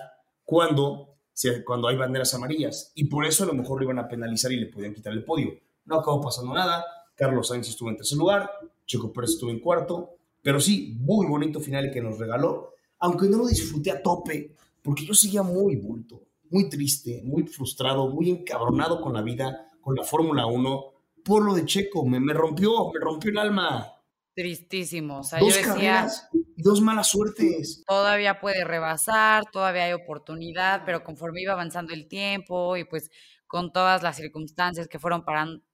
[0.44, 1.18] cuando,
[1.66, 4.58] cuando hay banderas amarillas y por eso a lo mejor lo iban a penalizar y
[4.58, 5.54] le podían quitar el podio.
[5.86, 6.84] No acabó pasando nada,
[7.16, 8.50] Carlos Sainz estuvo en tercer lugar,
[8.86, 13.38] Checo Pérez estuvo en cuarto, pero sí, muy bonito final que nos regaló, aunque no
[13.38, 19.02] lo disfruté a tope, porque yo seguía muy bulto, muy triste, muy frustrado, muy encabronado
[19.02, 20.86] con la vida, con la Fórmula 1,
[21.24, 23.94] por lo de Checo, me, me rompió, me rompió el alma.
[24.34, 25.20] Tristísimo.
[25.20, 26.08] O sea, dos yo decía,
[26.56, 27.84] y dos malas suertes.
[27.88, 33.10] Todavía puede rebasar, todavía hay oportunidad, pero conforme iba avanzando el tiempo y pues
[33.48, 35.24] con todas las circunstancias que fueron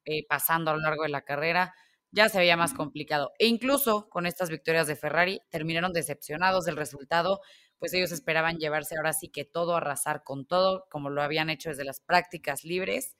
[0.05, 1.73] eh, pasando a lo largo de la carrera,
[2.12, 3.33] ya se veía más complicado.
[3.38, 7.41] E incluso con estas victorias de Ferrari terminaron decepcionados del resultado,
[7.83, 11.67] pues ellos esperaban llevarse ahora sí que todo, arrasar con todo, como lo habían hecho
[11.67, 13.17] desde las prácticas libres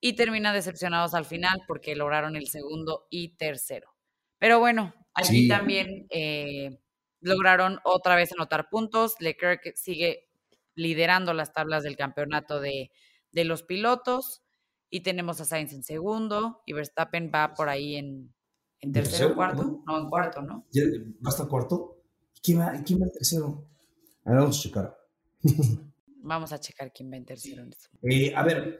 [0.00, 3.94] y termina decepcionados al final porque lograron el segundo y tercero.
[4.40, 6.80] Pero bueno, aquí también eh,
[7.20, 9.14] lograron otra vez anotar puntos.
[9.20, 10.28] Leclerc sigue
[10.74, 12.90] liderando las tablas del campeonato de,
[13.32, 14.42] los pilotos
[14.90, 18.34] y tenemos a Sainz en segundo y Verstappen va por ahí en,
[18.80, 19.84] en tercero o cuarto.
[19.86, 19.98] ¿no?
[20.00, 20.66] en cuarto, ¿no?
[21.24, 22.00] ¿Va hasta cuarto?
[22.42, 23.68] ¿Quién va, ¿Quién va en tercero?
[24.24, 24.96] A ver, vamos a checar.
[26.26, 27.62] Vamos a checar quién va en tercero.
[28.00, 28.78] Eh, a ver,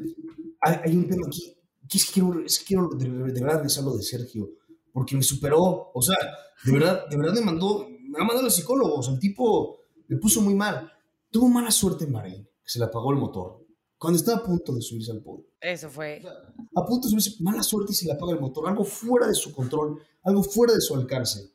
[0.63, 1.55] hay, un tema aquí,
[1.87, 4.49] que es que quiero, es que quiero de, verdad regresar lo de Sergio,
[4.91, 6.17] porque me superó, o sea,
[6.65, 10.41] de verdad, de verdad me mandó, me ha mandado los psicólogos, el tipo me puso
[10.41, 10.91] muy mal.
[11.31, 13.67] Tuvo mala suerte en Bahrein, que se le apagó el motor,
[13.99, 15.45] cuando estaba a punto de subirse al podio.
[15.61, 16.23] Eso fue.
[16.75, 19.35] a punto de subirse, mala suerte y se le apaga el motor, algo fuera de
[19.35, 21.53] su control, algo fuera de su alcance.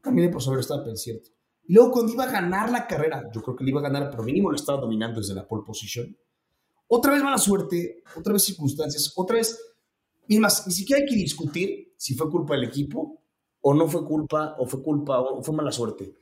[0.00, 1.30] También por saber estaba cierto.
[1.72, 4.22] Luego cuando iba a ganar la carrera, yo creo que le iba a ganar, pero
[4.22, 6.14] mínimo lo estaba dominando desde la pole position.
[6.86, 9.58] Otra vez mala suerte, otra vez circunstancias, otra vez...
[10.28, 13.22] Y más, ni siquiera hay que discutir si fue culpa del equipo
[13.62, 16.14] o no fue culpa, o fue culpa, o fue mala suerte.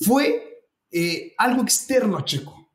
[0.00, 2.68] Fue eh, algo externo a Checo,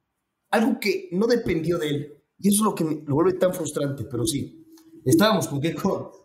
[0.51, 2.23] algo que no dependió de él.
[2.39, 4.65] Y eso es lo que lo vuelve tan frustrante, pero sí.
[5.03, 5.59] Estábamos con,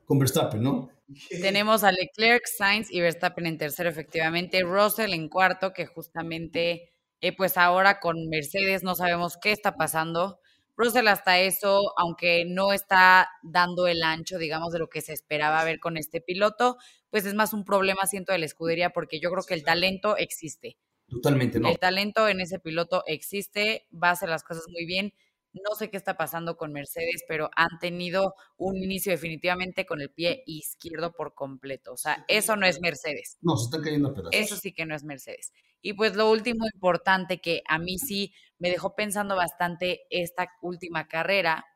[0.04, 0.91] con Verstappen, ¿no?
[1.42, 4.62] Tenemos a Leclerc, Sainz y Verstappen en tercero, efectivamente.
[4.62, 10.38] Russell en cuarto, que justamente, eh, pues ahora con Mercedes no sabemos qué está pasando.
[10.76, 15.62] Russell hasta eso, aunque no está dando el ancho, digamos, de lo que se esperaba
[15.64, 16.76] ver con este piloto,
[17.10, 20.16] pues es más un problema, siento, de la escudería, porque yo creo que el talento
[20.16, 20.78] existe.
[21.08, 21.68] Totalmente, ¿no?
[21.68, 25.12] El talento en ese piloto existe, va a hacer las cosas muy bien.
[25.52, 30.10] No sé qué está pasando con Mercedes, pero han tenido un inicio definitivamente con el
[30.10, 31.92] pie izquierdo por completo.
[31.92, 33.36] O sea, eso no es Mercedes.
[33.42, 34.32] No, se está cayendo a pedazos.
[34.32, 35.52] Eso sí que no es Mercedes.
[35.82, 41.08] Y pues lo último importante que a mí sí me dejó pensando bastante esta última
[41.08, 41.66] carrera,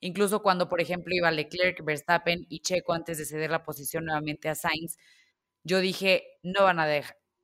[0.00, 4.48] incluso cuando, por ejemplo, iba Leclerc, Verstappen y Checo antes de ceder la posición nuevamente
[4.48, 4.96] a Sainz,
[5.62, 6.86] yo dije, no van a,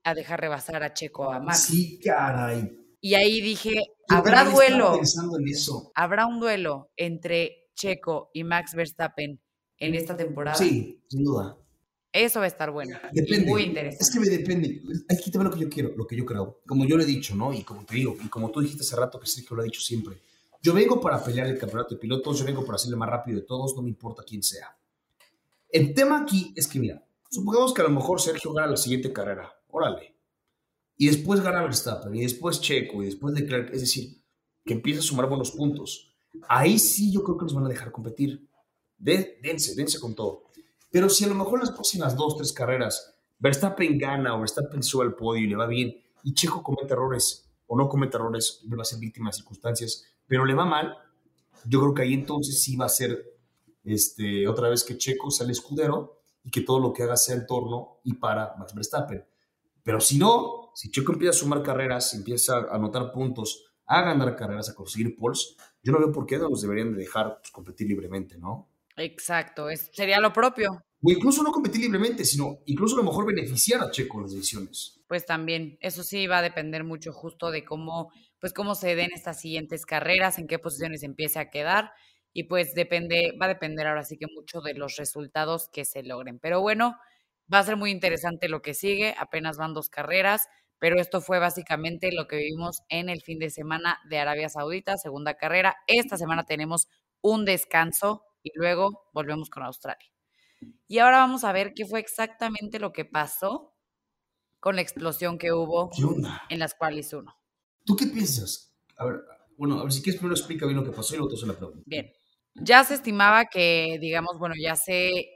[0.05, 1.65] a dejar rebasar a Checo a Max.
[1.65, 2.86] Sí, caray.
[3.01, 3.75] Y ahí dije,
[4.09, 5.01] habrá duelo.
[5.95, 9.41] Habrá un duelo entre Checo y Max Verstappen
[9.79, 10.57] en esta temporada.
[10.57, 11.57] Sí, sin duda.
[12.13, 12.97] Eso va a estar bueno.
[13.13, 13.47] Depende.
[13.47, 14.03] Muy interesante.
[14.03, 14.83] Es que me depende.
[15.11, 16.63] Aquí te va lo que yo quiero, lo que yo creo.
[16.67, 17.53] Como yo lo he dicho, ¿no?
[17.53, 19.83] Y como te digo, y como tú dijiste hace rato, que Sergio lo ha dicho
[19.83, 20.17] siempre.
[20.63, 23.47] Yo vengo para pelear el campeonato de pilotos, yo vengo para hacerle más rápido de
[23.47, 24.77] todos, no me importa quién sea.
[25.69, 29.13] El tema aquí es que, mira, supongamos que a lo mejor Sergio gana la siguiente
[29.13, 29.53] carrera.
[29.69, 30.16] Órale.
[30.97, 33.73] Y después gana Verstappen, y después Checo, y después Leclerc.
[33.73, 34.23] Es decir,
[34.65, 36.17] que empieza a sumar buenos puntos.
[36.49, 38.49] Ahí sí yo creo que los van a dejar competir.
[38.99, 40.45] De, dense, dense con todo.
[40.91, 45.05] Pero si a lo mejor las próximas dos, tres carreras Verstappen gana o Verstappen sube
[45.05, 48.83] al podio y le va bien, y Checo comete errores o no comete errores, va
[48.83, 50.97] a ser víctima de circunstancias, pero le va mal,
[51.65, 53.37] yo creo que ahí entonces sí va a ser
[53.85, 57.47] este, otra vez que Checo sale escudero y que todo lo que haga sea en
[57.47, 59.25] torno y para Max Verstappen.
[59.83, 64.37] Pero si no, si Checo empieza a sumar carreras, empieza a anotar puntos, a ganar
[64.37, 67.51] carreras, a conseguir poles, yo no veo por qué no los deberían de dejar pues,
[67.51, 68.69] competir libremente, ¿no?
[68.95, 70.85] Exacto, es, sería lo propio.
[71.03, 74.35] O incluso no competir libremente, sino incluso a lo mejor beneficiar a Checo en las
[74.35, 75.01] decisiones.
[75.07, 79.13] Pues también, eso sí va a depender mucho justo de cómo, pues cómo se den
[79.15, 81.91] estas siguientes carreras, en qué posiciones empiece a quedar
[82.35, 86.03] y pues depende, va a depender ahora sí que mucho de los resultados que se
[86.03, 86.39] logren.
[86.39, 86.99] Pero bueno,
[87.51, 91.39] va a ser muy interesante lo que sigue, apenas van dos carreras, pero esto fue
[91.39, 95.77] básicamente lo que vivimos en el fin de semana de Arabia Saudita, segunda carrera.
[95.87, 96.89] Esta semana tenemos
[97.21, 100.07] un descanso y luego volvemos con Australia.
[100.87, 103.75] Y ahora vamos a ver qué fue exactamente lo que pasó
[104.61, 105.91] con la explosión que hubo
[106.49, 107.37] en las cuales uno.
[107.85, 108.75] ¿Tú qué piensas?
[108.97, 109.21] A ver,
[109.57, 111.47] bueno, a ver si quieres primero explica bien lo que pasó y luego te hago
[111.47, 111.83] la pregunta.
[111.87, 112.13] Bien.
[112.55, 115.36] Ya se estimaba que, digamos, bueno, ya se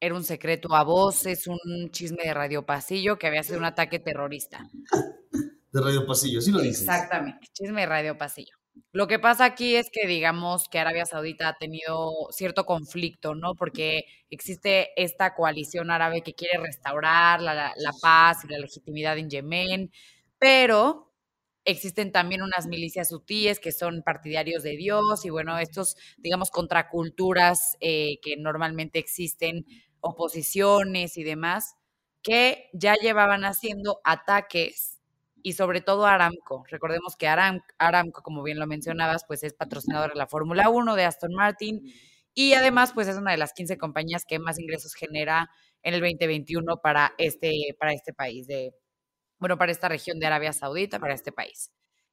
[0.00, 3.98] era un secreto a voces, un chisme de Radio Pasillo que había sido un ataque
[3.98, 4.68] terrorista.
[5.72, 6.82] De Radio Pasillo, sí lo dices.
[6.82, 8.58] Exactamente, chisme de Radio Pasillo.
[8.92, 13.54] Lo que pasa aquí es que digamos que Arabia Saudita ha tenido cierto conflicto, ¿no?
[13.54, 19.90] Porque existe esta coalición árabe que quiere restaurar la, paz y la legitimidad en Yemen,
[20.38, 21.12] pero
[21.64, 27.76] existen también unas milicias hutíes que son partidarios de Dios y bueno, estos, digamos, contraculturas
[27.80, 29.66] eh, que normalmente existen,
[30.00, 31.76] oposiciones y demás,
[32.22, 34.98] que ya llevaban haciendo ataques
[35.42, 36.64] y sobre todo Aramco.
[36.68, 41.04] Recordemos que Aramco, como bien lo mencionabas, pues es patrocinador de la Fórmula 1 de
[41.04, 41.82] Aston Martin
[42.34, 45.50] y además pues es una de las 15 compañías que más ingresos genera
[45.82, 48.74] en el 2021 para este, para este país, de,
[49.38, 51.70] bueno, para esta región de Arabia Saudita, para este país.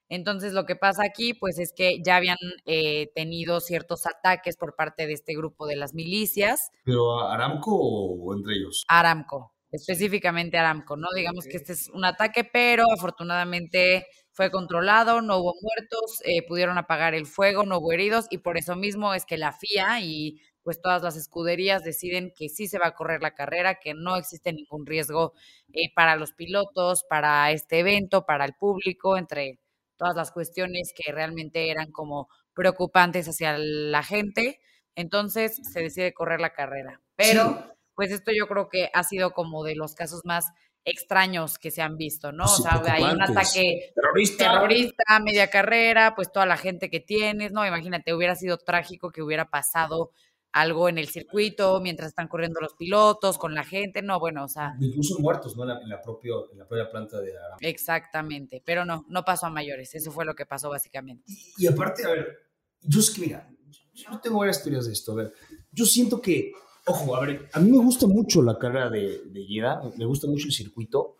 [0.10, 4.76] Entonces lo que pasa aquí pues es que ya habían eh, tenido ciertos ataques por
[4.76, 6.70] parte de este grupo de las milicias.
[6.84, 8.86] ¿Pero Aramco o entre ellos?
[8.88, 11.08] Aramco específicamente Aramco, ¿no?
[11.15, 16.78] Digamos que este es un ataque, pero afortunadamente fue controlado, no hubo muertos, eh, pudieron
[16.78, 20.41] apagar el fuego, no hubo heridos y por eso mismo es que la FIA y
[20.63, 24.15] pues todas las escuderías deciden que sí se va a correr la carrera, que no
[24.18, 25.34] existe ningún riesgo
[25.74, 29.60] eh, para los pilotos, para este evento, para el público, entre
[29.97, 34.60] todas las cuestiones que realmente eran como preocupantes hacia la gente.
[34.95, 37.01] Entonces se decide correr la carrera.
[37.15, 40.45] Pero pues esto yo creo que ha sido como de los casos más
[40.86, 42.45] extraños que se han visto, ¿no?
[42.45, 44.51] o sea, hay un ataque terrorista.
[44.51, 47.65] terrorista, media carrera, pues toda la gente que tienes, ¿no?
[47.65, 50.12] Imagínate, hubiera sido trágico que hubiera pasado
[50.56, 54.48] algo en el circuito mientras están corriendo los pilotos, con la gente, no, bueno, o
[54.48, 54.74] sea.
[54.80, 55.63] Incluso muertos, ¿no?
[55.63, 57.58] En la, en la propia planta de Aram.
[57.60, 61.26] Exactamente, pero no, no pasó a mayores, eso fue lo que pasó básicamente.
[61.58, 62.38] Y, aparte, a ver,
[62.82, 63.50] yo es que, mira,
[63.94, 65.34] yo tengo varias teorías de esto, a ver,
[65.72, 66.54] yo siento que
[66.88, 70.46] Ojo, a ver, a mí me gusta mucho la carrera de, de me gusta mucho
[70.46, 71.15] el circuito.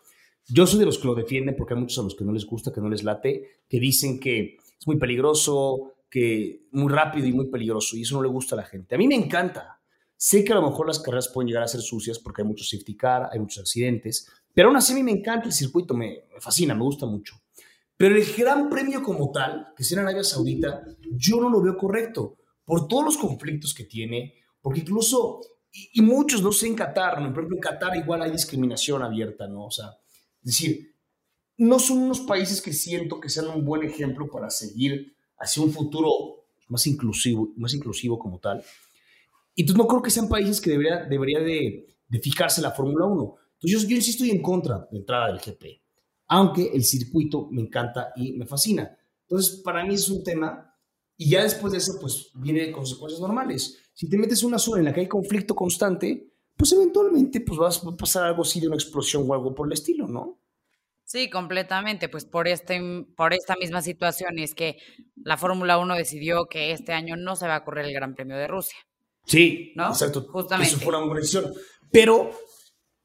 [0.46, 2.46] Yo soy de los que lo defienden porque hay muchos a los que no les
[2.46, 7.32] gusta, que no les late, que dicen que es muy peligroso, que muy rápido y
[7.32, 8.94] muy peligroso, y eso no le gusta a la gente.
[8.94, 9.80] A mí me encanta.
[10.16, 12.70] Sé que a lo mejor las carreras pueden llegar a ser sucias porque hay muchos
[12.70, 16.24] safety car, hay muchos accidentes, pero aún así a mí me encanta el circuito, me,
[16.38, 17.34] fascina, me gusta mucho.
[17.96, 21.76] Pero el gran premio como tal, que es en Arabia Saudita, yo no lo veo
[21.76, 25.40] correcto por todos los conflictos que tiene, porque incluso
[25.92, 27.28] y, muchos, no sé, en Qatar, ¿no?
[27.28, 29.66] por ejemplo, en Qatar igual hay discriminación abierta, ¿no?
[29.66, 29.98] O sea,
[30.42, 30.94] es decir,
[31.58, 35.72] no son unos países que siento que sean un buen ejemplo para seguir hacia un
[35.72, 38.62] futuro más inclusivo, más inclusivo como tal.
[39.54, 43.06] Y entonces no creo que sean países que debería, debería de, de fijarse la Fórmula
[43.06, 43.36] 1.
[43.54, 45.82] Entonces yo, yo insisto y en contra de entrada del GP,
[46.28, 48.96] aunque el circuito me encanta y me fascina.
[49.22, 50.74] Entonces para mí es un tema
[51.16, 54.84] y ya después de eso pues viene consecuencias normales si te metes una zona en
[54.84, 58.76] la que hay conflicto constante, pues eventualmente pues vas a pasar algo así de una
[58.76, 60.38] explosión o algo por el estilo, ¿no?
[61.02, 62.78] Sí, completamente, pues por, este,
[63.16, 64.76] por esta misma situación es que
[65.26, 68.36] la Fórmula 1 decidió que este año no se va a correr el Gran Premio
[68.36, 68.78] de Rusia.
[69.24, 69.88] Sí, ¿no?
[69.88, 70.24] exacto.
[70.30, 70.72] Justamente.
[70.72, 71.52] Eso fue una decisión.
[71.90, 72.30] Pero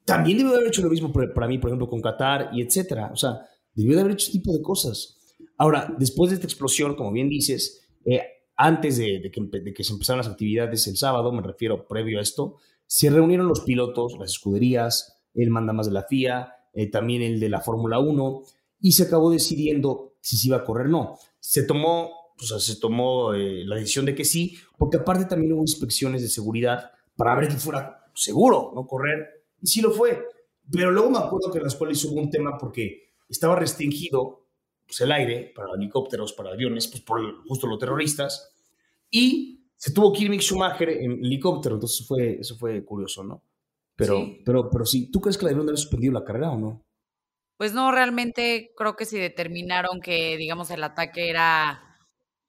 [0.05, 3.09] también debió de haber hecho lo mismo para mí, por ejemplo, con Qatar y etcétera.
[3.11, 3.41] O sea,
[3.73, 5.17] debió de haber hecho ese tipo de cosas.
[5.57, 8.21] Ahora, después de esta explosión, como bien dices, eh,
[8.55, 12.21] antes de, que, de, que, se empezaran las actividades el sábado, me refiero previo a
[12.21, 17.39] esto, se reunieron los pilotos, las escuderías, el mandamás de la FIA, eh, también el
[17.39, 18.43] de la Fórmula 1,
[18.79, 21.17] y se acabó decidiendo si se iba a correr o no.
[21.41, 25.51] Se tomó, o sea, se tomó eh, la decisión de que sí, porque aparte también
[25.51, 30.25] hubo inspecciones de seguridad para ver que fuera seguro no correr, y sí lo fue.
[30.71, 34.45] Pero luego me acuerdo que en las cuales hubo un tema porque estaba restringido
[34.85, 38.53] pues, el aire para helicópteros, para aviones, pues por justo los terroristas,
[39.09, 43.41] y se tuvo que ir Mick Schumacher en helicóptero, entonces fue, eso fue curioso, ¿no?
[43.95, 44.41] Pero sí.
[44.45, 46.83] pero, pero sí, ¿tú crees que la debieron haber suspendido la carrera o no?
[47.61, 51.95] Pues no, realmente creo que si determinaron que, digamos, el ataque era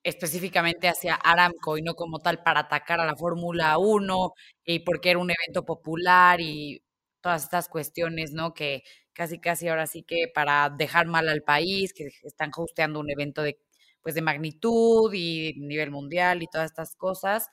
[0.03, 4.33] específicamente hacia Aramco y no como tal para atacar a la Fórmula 1
[4.65, 6.83] y porque era un evento popular y
[7.21, 8.55] todas estas cuestiones, ¿no?
[8.55, 13.11] Que casi casi ahora sí que para dejar mal al país, que están hosteando un
[13.11, 13.59] evento de
[14.01, 17.51] pues de magnitud y nivel mundial y todas estas cosas.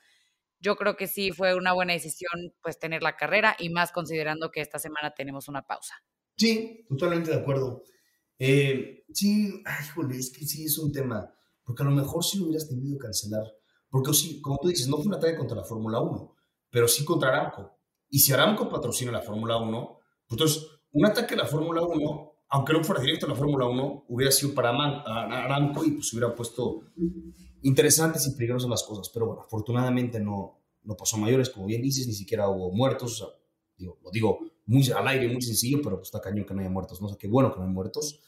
[0.62, 4.50] Yo creo que sí fue una buena decisión pues tener la carrera y más considerando
[4.52, 6.02] que esta semana tenemos una pausa.
[6.40, 7.84] Sí, totalmente de acuerdo.
[8.38, 11.30] Eh, sí, ay, jole, es que sí es un tema,
[11.66, 13.44] porque a lo mejor sí lo hubieras tenido que cancelar,
[13.90, 16.36] porque sí, como tú dices, no fue un ataque contra la Fórmula 1,
[16.70, 17.78] pero sí contra Aramco.
[18.10, 22.30] Y si Aramco patrocina la Fórmula 1, pues entonces un ataque a la Fórmula 1
[22.52, 26.34] aunque no fuera directo a la Fórmula 1, hubiera sido para Aramco y pues hubiera
[26.34, 26.82] puesto
[27.62, 29.10] interesantes y peligrosas las cosas.
[29.10, 33.24] Pero bueno, afortunadamente no, no pasó mayores, como bien dices, ni siquiera hubo muertos.
[33.78, 36.70] digo, lo digo muy al aire, muy sencillo, pero pues está cañón que no haya
[36.70, 37.02] muertos.
[37.02, 38.20] No sé, qué bueno que no haya muertos.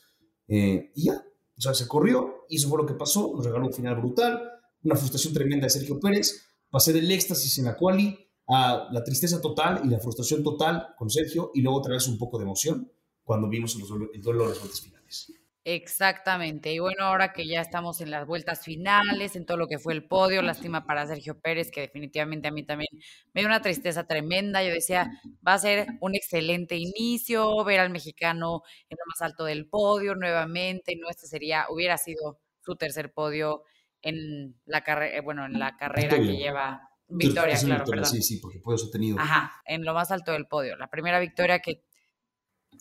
[0.47, 1.23] Eh, y ya,
[1.55, 3.31] o sea, se corrió y eso fue lo que pasó.
[3.35, 4.41] Nos regaló un final brutal,
[4.83, 6.47] una frustración tremenda de Sergio Pérez.
[6.71, 11.11] Pasé del éxtasis en la quali a la tristeza total y la frustración total con
[11.11, 12.91] Sergio y luego traerse un poco de emoción
[13.23, 15.31] cuando vimos los, el duelo de vueltas finales.
[15.63, 16.73] Exactamente.
[16.73, 19.93] Y bueno, ahora que ya estamos en las vueltas finales, en todo lo que fue
[19.93, 22.89] el podio, lástima para Sergio Pérez, que definitivamente a mí también
[23.33, 24.63] me dio una tristeza tremenda.
[24.63, 25.11] Yo decía,
[25.47, 30.15] va a ser un excelente inicio, ver al mexicano en lo más alto del podio
[30.15, 30.95] nuevamente.
[30.99, 33.63] No, este sería, hubiera sido su tercer podio
[34.01, 38.05] en la carrera, bueno, en la carrera que lleva victoria, claro, perdón.
[38.05, 39.19] Sí, sí, porque puedo tenido.
[39.19, 40.75] Ajá, en lo más alto del podio.
[40.77, 41.83] La primera victoria que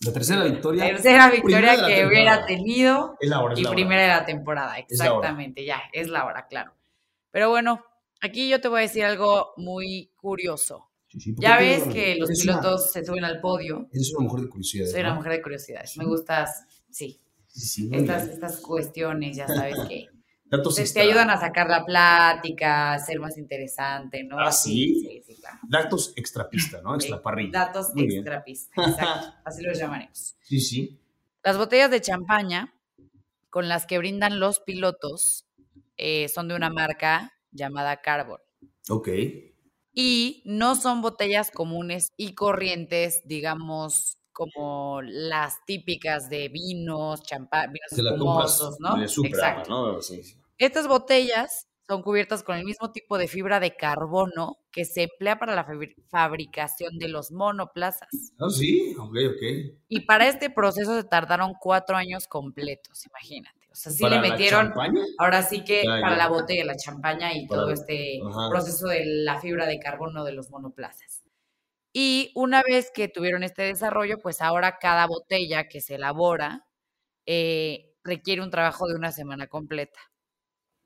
[0.02, 0.86] la tercera victoria.
[0.86, 3.16] Tercera victoria que hubiera tenido.
[3.56, 6.72] y primera de la temporada, exactamente, ya, es la hora, claro.
[7.30, 7.84] Pero bueno,
[8.20, 10.88] aquí yo te voy a decir algo muy curioso.
[11.12, 13.88] ya ves que los pilotos se suben al podio.
[13.92, 14.92] Es una mujer de curiosidades.
[14.92, 15.96] Soy una mujer de curiosidades.
[15.98, 17.20] Me gustas, sí.
[17.92, 20.08] estas, estas cuestiones, ya sabes que
[20.50, 24.36] Datos te, te, ayudan a sacar la plática, a ser más interesante, ¿no?
[24.38, 25.00] ¿Ah, sí?
[25.00, 25.58] Sí, sí, claro.
[25.68, 26.96] Datos extrapista, ¿no?
[26.96, 27.66] Extra parrilla.
[27.66, 29.32] Datos extrapista, exacto.
[29.44, 30.36] Así los llamaremos.
[30.42, 31.00] Sí, sí.
[31.44, 32.74] Las botellas de champaña
[33.48, 35.46] con las que brindan los pilotos
[35.96, 38.40] eh, son de una marca llamada Carbon.
[38.88, 39.08] Ok.
[39.92, 47.92] Y no son botellas comunes y corrientes, digamos, como las típicas de vinos, champán, vinos
[47.92, 49.02] espumosos, ¿no?
[49.02, 49.70] Exacto.
[49.70, 50.02] ¿no?
[50.02, 50.36] Sí, sí.
[50.58, 55.40] Estas botellas son cubiertas con el mismo tipo de fibra de carbono que se emplea
[55.40, 55.66] para la
[56.08, 58.08] fabricación de los monoplazas.
[58.38, 59.74] Ah, sí, ok, ok.
[59.88, 63.66] Y para este proceso se tardaron cuatro años completos, imagínate.
[63.72, 64.72] O sea, sí le metieron,
[65.18, 69.66] ahora sí que para la botella, la champaña y todo este proceso de la fibra
[69.66, 71.19] de carbono de los monoplazas.
[71.92, 76.66] Y una vez que tuvieron este desarrollo, pues ahora cada botella que se elabora
[77.26, 80.00] eh, requiere un trabajo de una semana completa.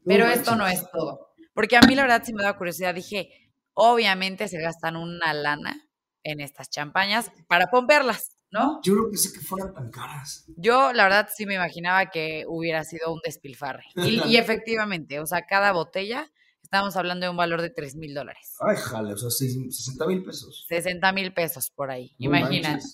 [0.05, 1.35] Pero esto no es todo.
[1.55, 2.95] Porque a mí la verdad sí me da curiosidad.
[2.95, 5.89] Dije, obviamente se gastan una lana
[6.25, 8.81] en estas champañas para pompearlas, ¿no?
[8.83, 10.45] Yo creo que sé que fueran tan caras.
[10.57, 13.85] Yo la verdad sí me imaginaba que hubiera sido un despilfarre.
[13.97, 16.31] Y, efectivamente, o sea, cada botella,
[16.75, 18.57] estamos hablando de un valor de 3 mil dólares.
[18.59, 20.65] Ay, jale, o sea, 60 mil pesos.
[20.69, 22.85] 60 mil pesos por ahí, imagínate.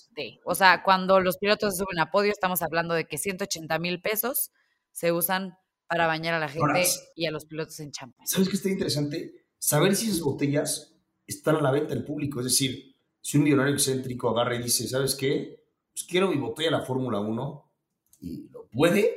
[0.45, 3.99] O sea, cuando los pilotos se suben a podio, estamos hablando de que 180 mil
[3.99, 4.51] pesos
[4.91, 6.83] se usan para bañar a la gente
[7.15, 8.27] y a los pilotos en champán.
[8.27, 9.47] ¿Sabes qué está interesante?
[9.57, 10.93] Saber si esas botellas
[11.25, 12.39] están a la venta del público.
[12.39, 15.65] Es decir, si un millonario excéntrico agarra y dice, ¿sabes qué?
[15.91, 17.71] Pues quiero mi botella de la Fórmula 1
[18.19, 19.15] y lo puede,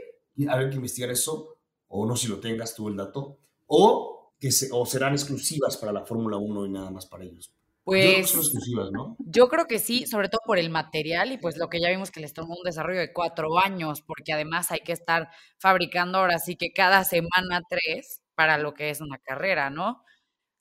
[0.49, 1.59] haber que investigar eso,
[1.89, 4.14] o no si lo tengas tú el dato, o,
[4.45, 7.51] que o serán exclusivas para la Fórmula 1 y nada más para ellos.
[7.82, 9.16] Pues yo creo, ¿no?
[9.18, 12.11] yo creo que sí, sobre todo por el material y pues lo que ya vimos
[12.11, 15.28] que les tomó un desarrollo de cuatro años, porque además hay que estar
[15.59, 20.03] fabricando ahora sí que cada semana tres para lo que es una carrera, ¿no?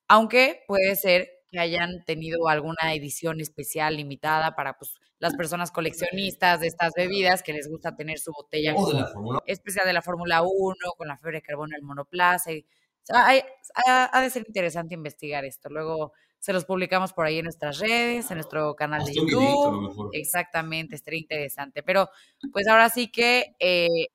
[0.10, 6.60] Aunque puede ser que hayan tenido alguna edición especial limitada para pues, las personas coleccionistas
[6.60, 8.76] de estas bebidas que les gusta tener su botella
[9.46, 12.52] especial de la Fórmula 1, con la fiebre de carbono el monoplaza.
[13.12, 15.70] Ha, de ser interesante investigar esto.
[15.70, 20.10] Luego se los publicamos por ahí en nuestras redes, en nuestro canal de YouTube.
[20.14, 21.84] Exactamente, estaría interesante.
[21.84, 22.10] Pero
[22.52, 24.08] pues ahora sí que eh,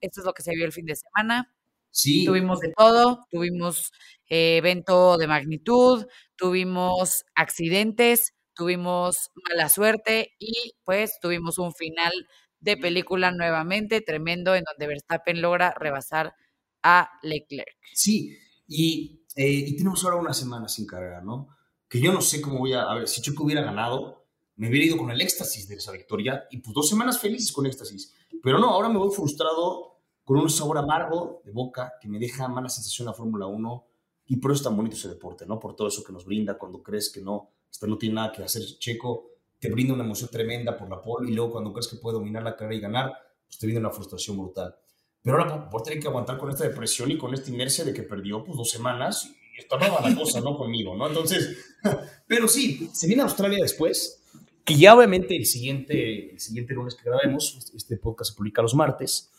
[0.00, 1.52] esto, es lo que se vio el fin de semana.
[1.90, 2.24] Sí.
[2.24, 3.92] Tuvimos de todo, tuvimos
[4.28, 12.12] eh, evento de magnitud, tuvimos accidentes, tuvimos mala suerte y pues tuvimos un final
[12.60, 16.34] de película nuevamente tremendo en donde Verstappen logra rebasar
[16.82, 17.76] a Leclerc.
[17.92, 21.48] Sí, y, eh, tenemos ahora una semana sin carrera, ¿no?
[21.92, 22.84] que yo no sé cómo voy a...
[22.84, 24.24] A ver, si Checo hubiera ganado,
[24.56, 27.66] me hubiera ido con el éxtasis de esa victoria y pues dos semanas felices con
[27.66, 28.14] éxtasis.
[28.42, 32.48] Pero no, ahora me voy frustrado con un sabor amargo de boca que me deja
[32.48, 33.86] mala sensación la Fórmula 1
[34.24, 35.60] y por eso es tan bonito ese deporte, ¿no?
[35.60, 38.42] Por todo eso que nos brinda cuando crees que no, esto no tiene nada que
[38.42, 39.26] hacer Checo,
[39.58, 42.42] te brinda una emoción tremenda por la pole y luego cuando crees que puede dominar
[42.42, 43.12] la carrera y ganar,
[43.46, 44.74] pues te viene una frustración brutal.
[45.22, 48.02] Pero ahora por tener que aguantar con esta depresión y con esta inercia de que
[48.02, 50.56] perdió pues dos semanas y estornaba la cosa, ¿no?
[50.56, 51.08] Conmigo, ¿no?
[51.08, 51.56] Entonces,
[52.26, 54.22] pero sí, se viene a Australia después,
[54.64, 58.74] que ya obviamente el siguiente, el siguiente lunes que grabemos, este podcast se publica los
[58.74, 59.30] martes,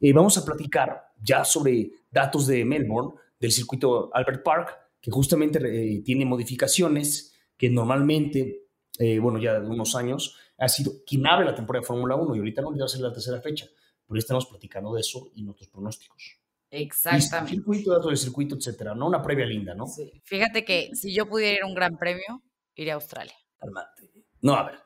[0.00, 5.58] eh, vamos a platicar ya sobre datos de Melbourne, del circuito Albert Park, que justamente
[5.62, 8.64] eh, tiene modificaciones que normalmente,
[8.98, 12.34] eh, bueno, ya de unos años, ha sido quien abre la temporada de Fórmula 1
[12.34, 13.66] y ahorita no va a ser la tercera fecha,
[14.10, 16.36] pero estamos platicando de eso y nuestros pronósticos.
[16.68, 17.54] Exactamente.
[17.54, 19.06] circuito, datos del circuito, etcétera, ¿no?
[19.06, 19.86] Una previa linda, ¿no?
[19.86, 20.10] Sí.
[20.24, 22.42] Fíjate que si yo pudiera ir a un gran premio,
[22.74, 23.34] iría a Australia.
[24.42, 24.80] No, a ver.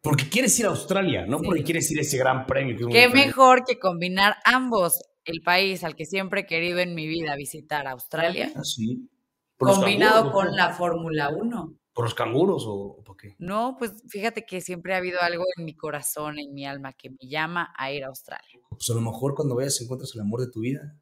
[0.00, 2.88] Porque quieres ir a Australia, no porque quieres ir a ese gran premio.
[2.88, 5.02] Qué mejor que combinar ambos.
[5.24, 8.52] El país al que siempre he querido en mi vida visitar, Australia.
[8.54, 9.10] Ah, sí.
[9.56, 11.77] Combinado con la Fórmula 1.
[11.98, 13.34] ¿Por los canguros o, por qué?
[13.40, 17.10] No, pues fíjate que siempre ha habido algo en mi corazón, en mi alma, que
[17.10, 18.60] me llama a ir a Australia.
[18.70, 20.94] Pues a lo mejor cuando vayas encuentras el amor de tu vida.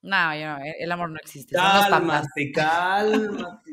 [0.00, 1.54] No, yo no, el amor no existe.
[1.54, 3.70] Cálmate, cálmate,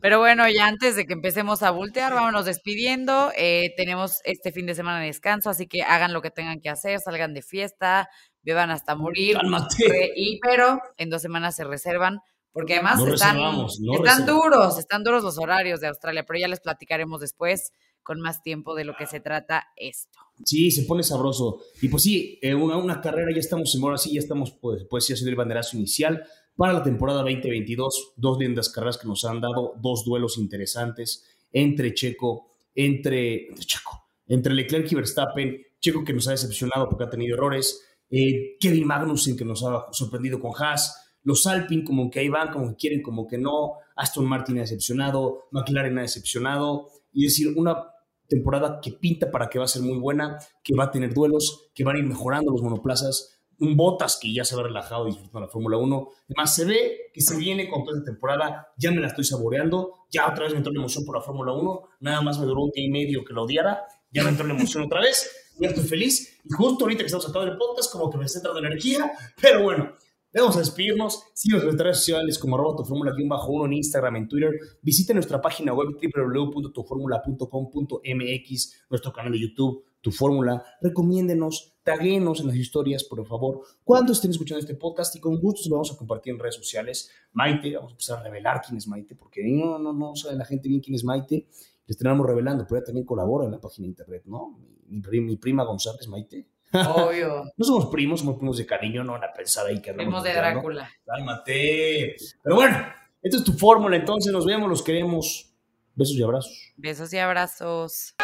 [0.00, 3.30] Pero bueno, ya antes de que empecemos a voltear, vámonos despidiendo.
[3.36, 6.70] Eh, tenemos este fin de semana de descanso, así que hagan lo que tengan que
[6.70, 8.08] hacer, salgan de fiesta,
[8.42, 9.36] beban hasta morir.
[9.36, 10.10] Cálmate.
[10.16, 12.18] Y, pero en dos semanas se reservan,
[12.58, 17.20] porque además están, están duros, están duros los horarios de Australia, pero ya les platicaremos
[17.20, 17.70] después
[18.02, 20.18] con más tiempo de lo que se trata esto.
[20.44, 21.60] Sí, se pone sabroso.
[21.80, 24.84] Y pues sí, eh, una, una, carrera, ya estamos en ahora sí, ya estamos, pues,
[24.90, 26.24] pues sí, haciendo el banderazo inicial
[26.56, 28.14] para la temporada 2022.
[28.16, 34.52] Dos lindas carreras que nos han dado, dos duelos interesantes entre Checo, entre, Checo, entre
[34.52, 35.62] Leclerc y Verstappen.
[35.78, 37.84] Checo que nos ha decepcionado porque ha tenido errores.
[38.10, 41.04] Eh, Kevin Magnussen que nos ha sorprendido con Haas.
[41.28, 43.74] Los Alpine como que ahí van, como que quieren, como que no.
[43.96, 45.48] Aston Martin ha decepcionado.
[45.50, 46.88] McLaren ha decepcionado.
[47.12, 47.84] Y decir, una
[48.26, 51.68] temporada que pinta para que va a ser muy buena, que va a tener duelos,
[51.74, 53.42] que van a ir mejorando los monoplazas.
[53.58, 56.08] Un Botas que ya se va relajado disfrutando la Fórmula 1.
[56.30, 58.68] Además, se ve que se viene con toda esta temporada.
[58.78, 60.06] Ya me la estoy saboreando.
[60.10, 61.82] Ya otra vez me entró la emoción por la Fórmula 1.
[62.00, 63.84] Nada más me duró un día y medio que la odiara.
[64.10, 65.30] Ya me entró la emoción otra vez.
[65.60, 66.40] Ya estoy feliz.
[66.42, 69.12] Y justo ahorita que estamos acabando el podcast, como que me está entrando energía.
[69.42, 69.92] Pero bueno,
[70.34, 71.24] Vamos a despedirnos.
[71.32, 72.84] Síguenos en nuestras redes sociales como arroba
[73.28, 74.50] bajo 1 en Instagram, en Twitter.
[74.82, 80.62] Visita nuestra página web www.tuformula.com.mx, nuestro canal de YouTube, Tu Fórmula.
[80.82, 85.66] Recomiéndenos, taguenos en las historias, por favor, cuando estén escuchando este podcast y con gusto
[85.70, 87.10] lo vamos a compartir en redes sociales.
[87.32, 90.44] Maite, vamos a empezar a revelar quién es Maite, porque no, no, no sabe la
[90.44, 91.48] gente bien quién es Maite.
[91.86, 94.58] Les tenemos revelando, pero ella también colabora en la página de internet, ¿no?
[94.88, 97.44] Mi prima González Maite Obvio.
[97.56, 100.32] no somos primos, somos primos de cariño, no van a pensar ahí que Primos de
[100.32, 100.90] Drácula.
[101.04, 102.16] Cálmate.
[102.42, 102.76] Pero bueno,
[103.22, 105.52] esta es tu fórmula, entonces nos vemos, los queremos.
[105.94, 106.72] Besos y abrazos.
[106.76, 108.14] Besos y abrazos.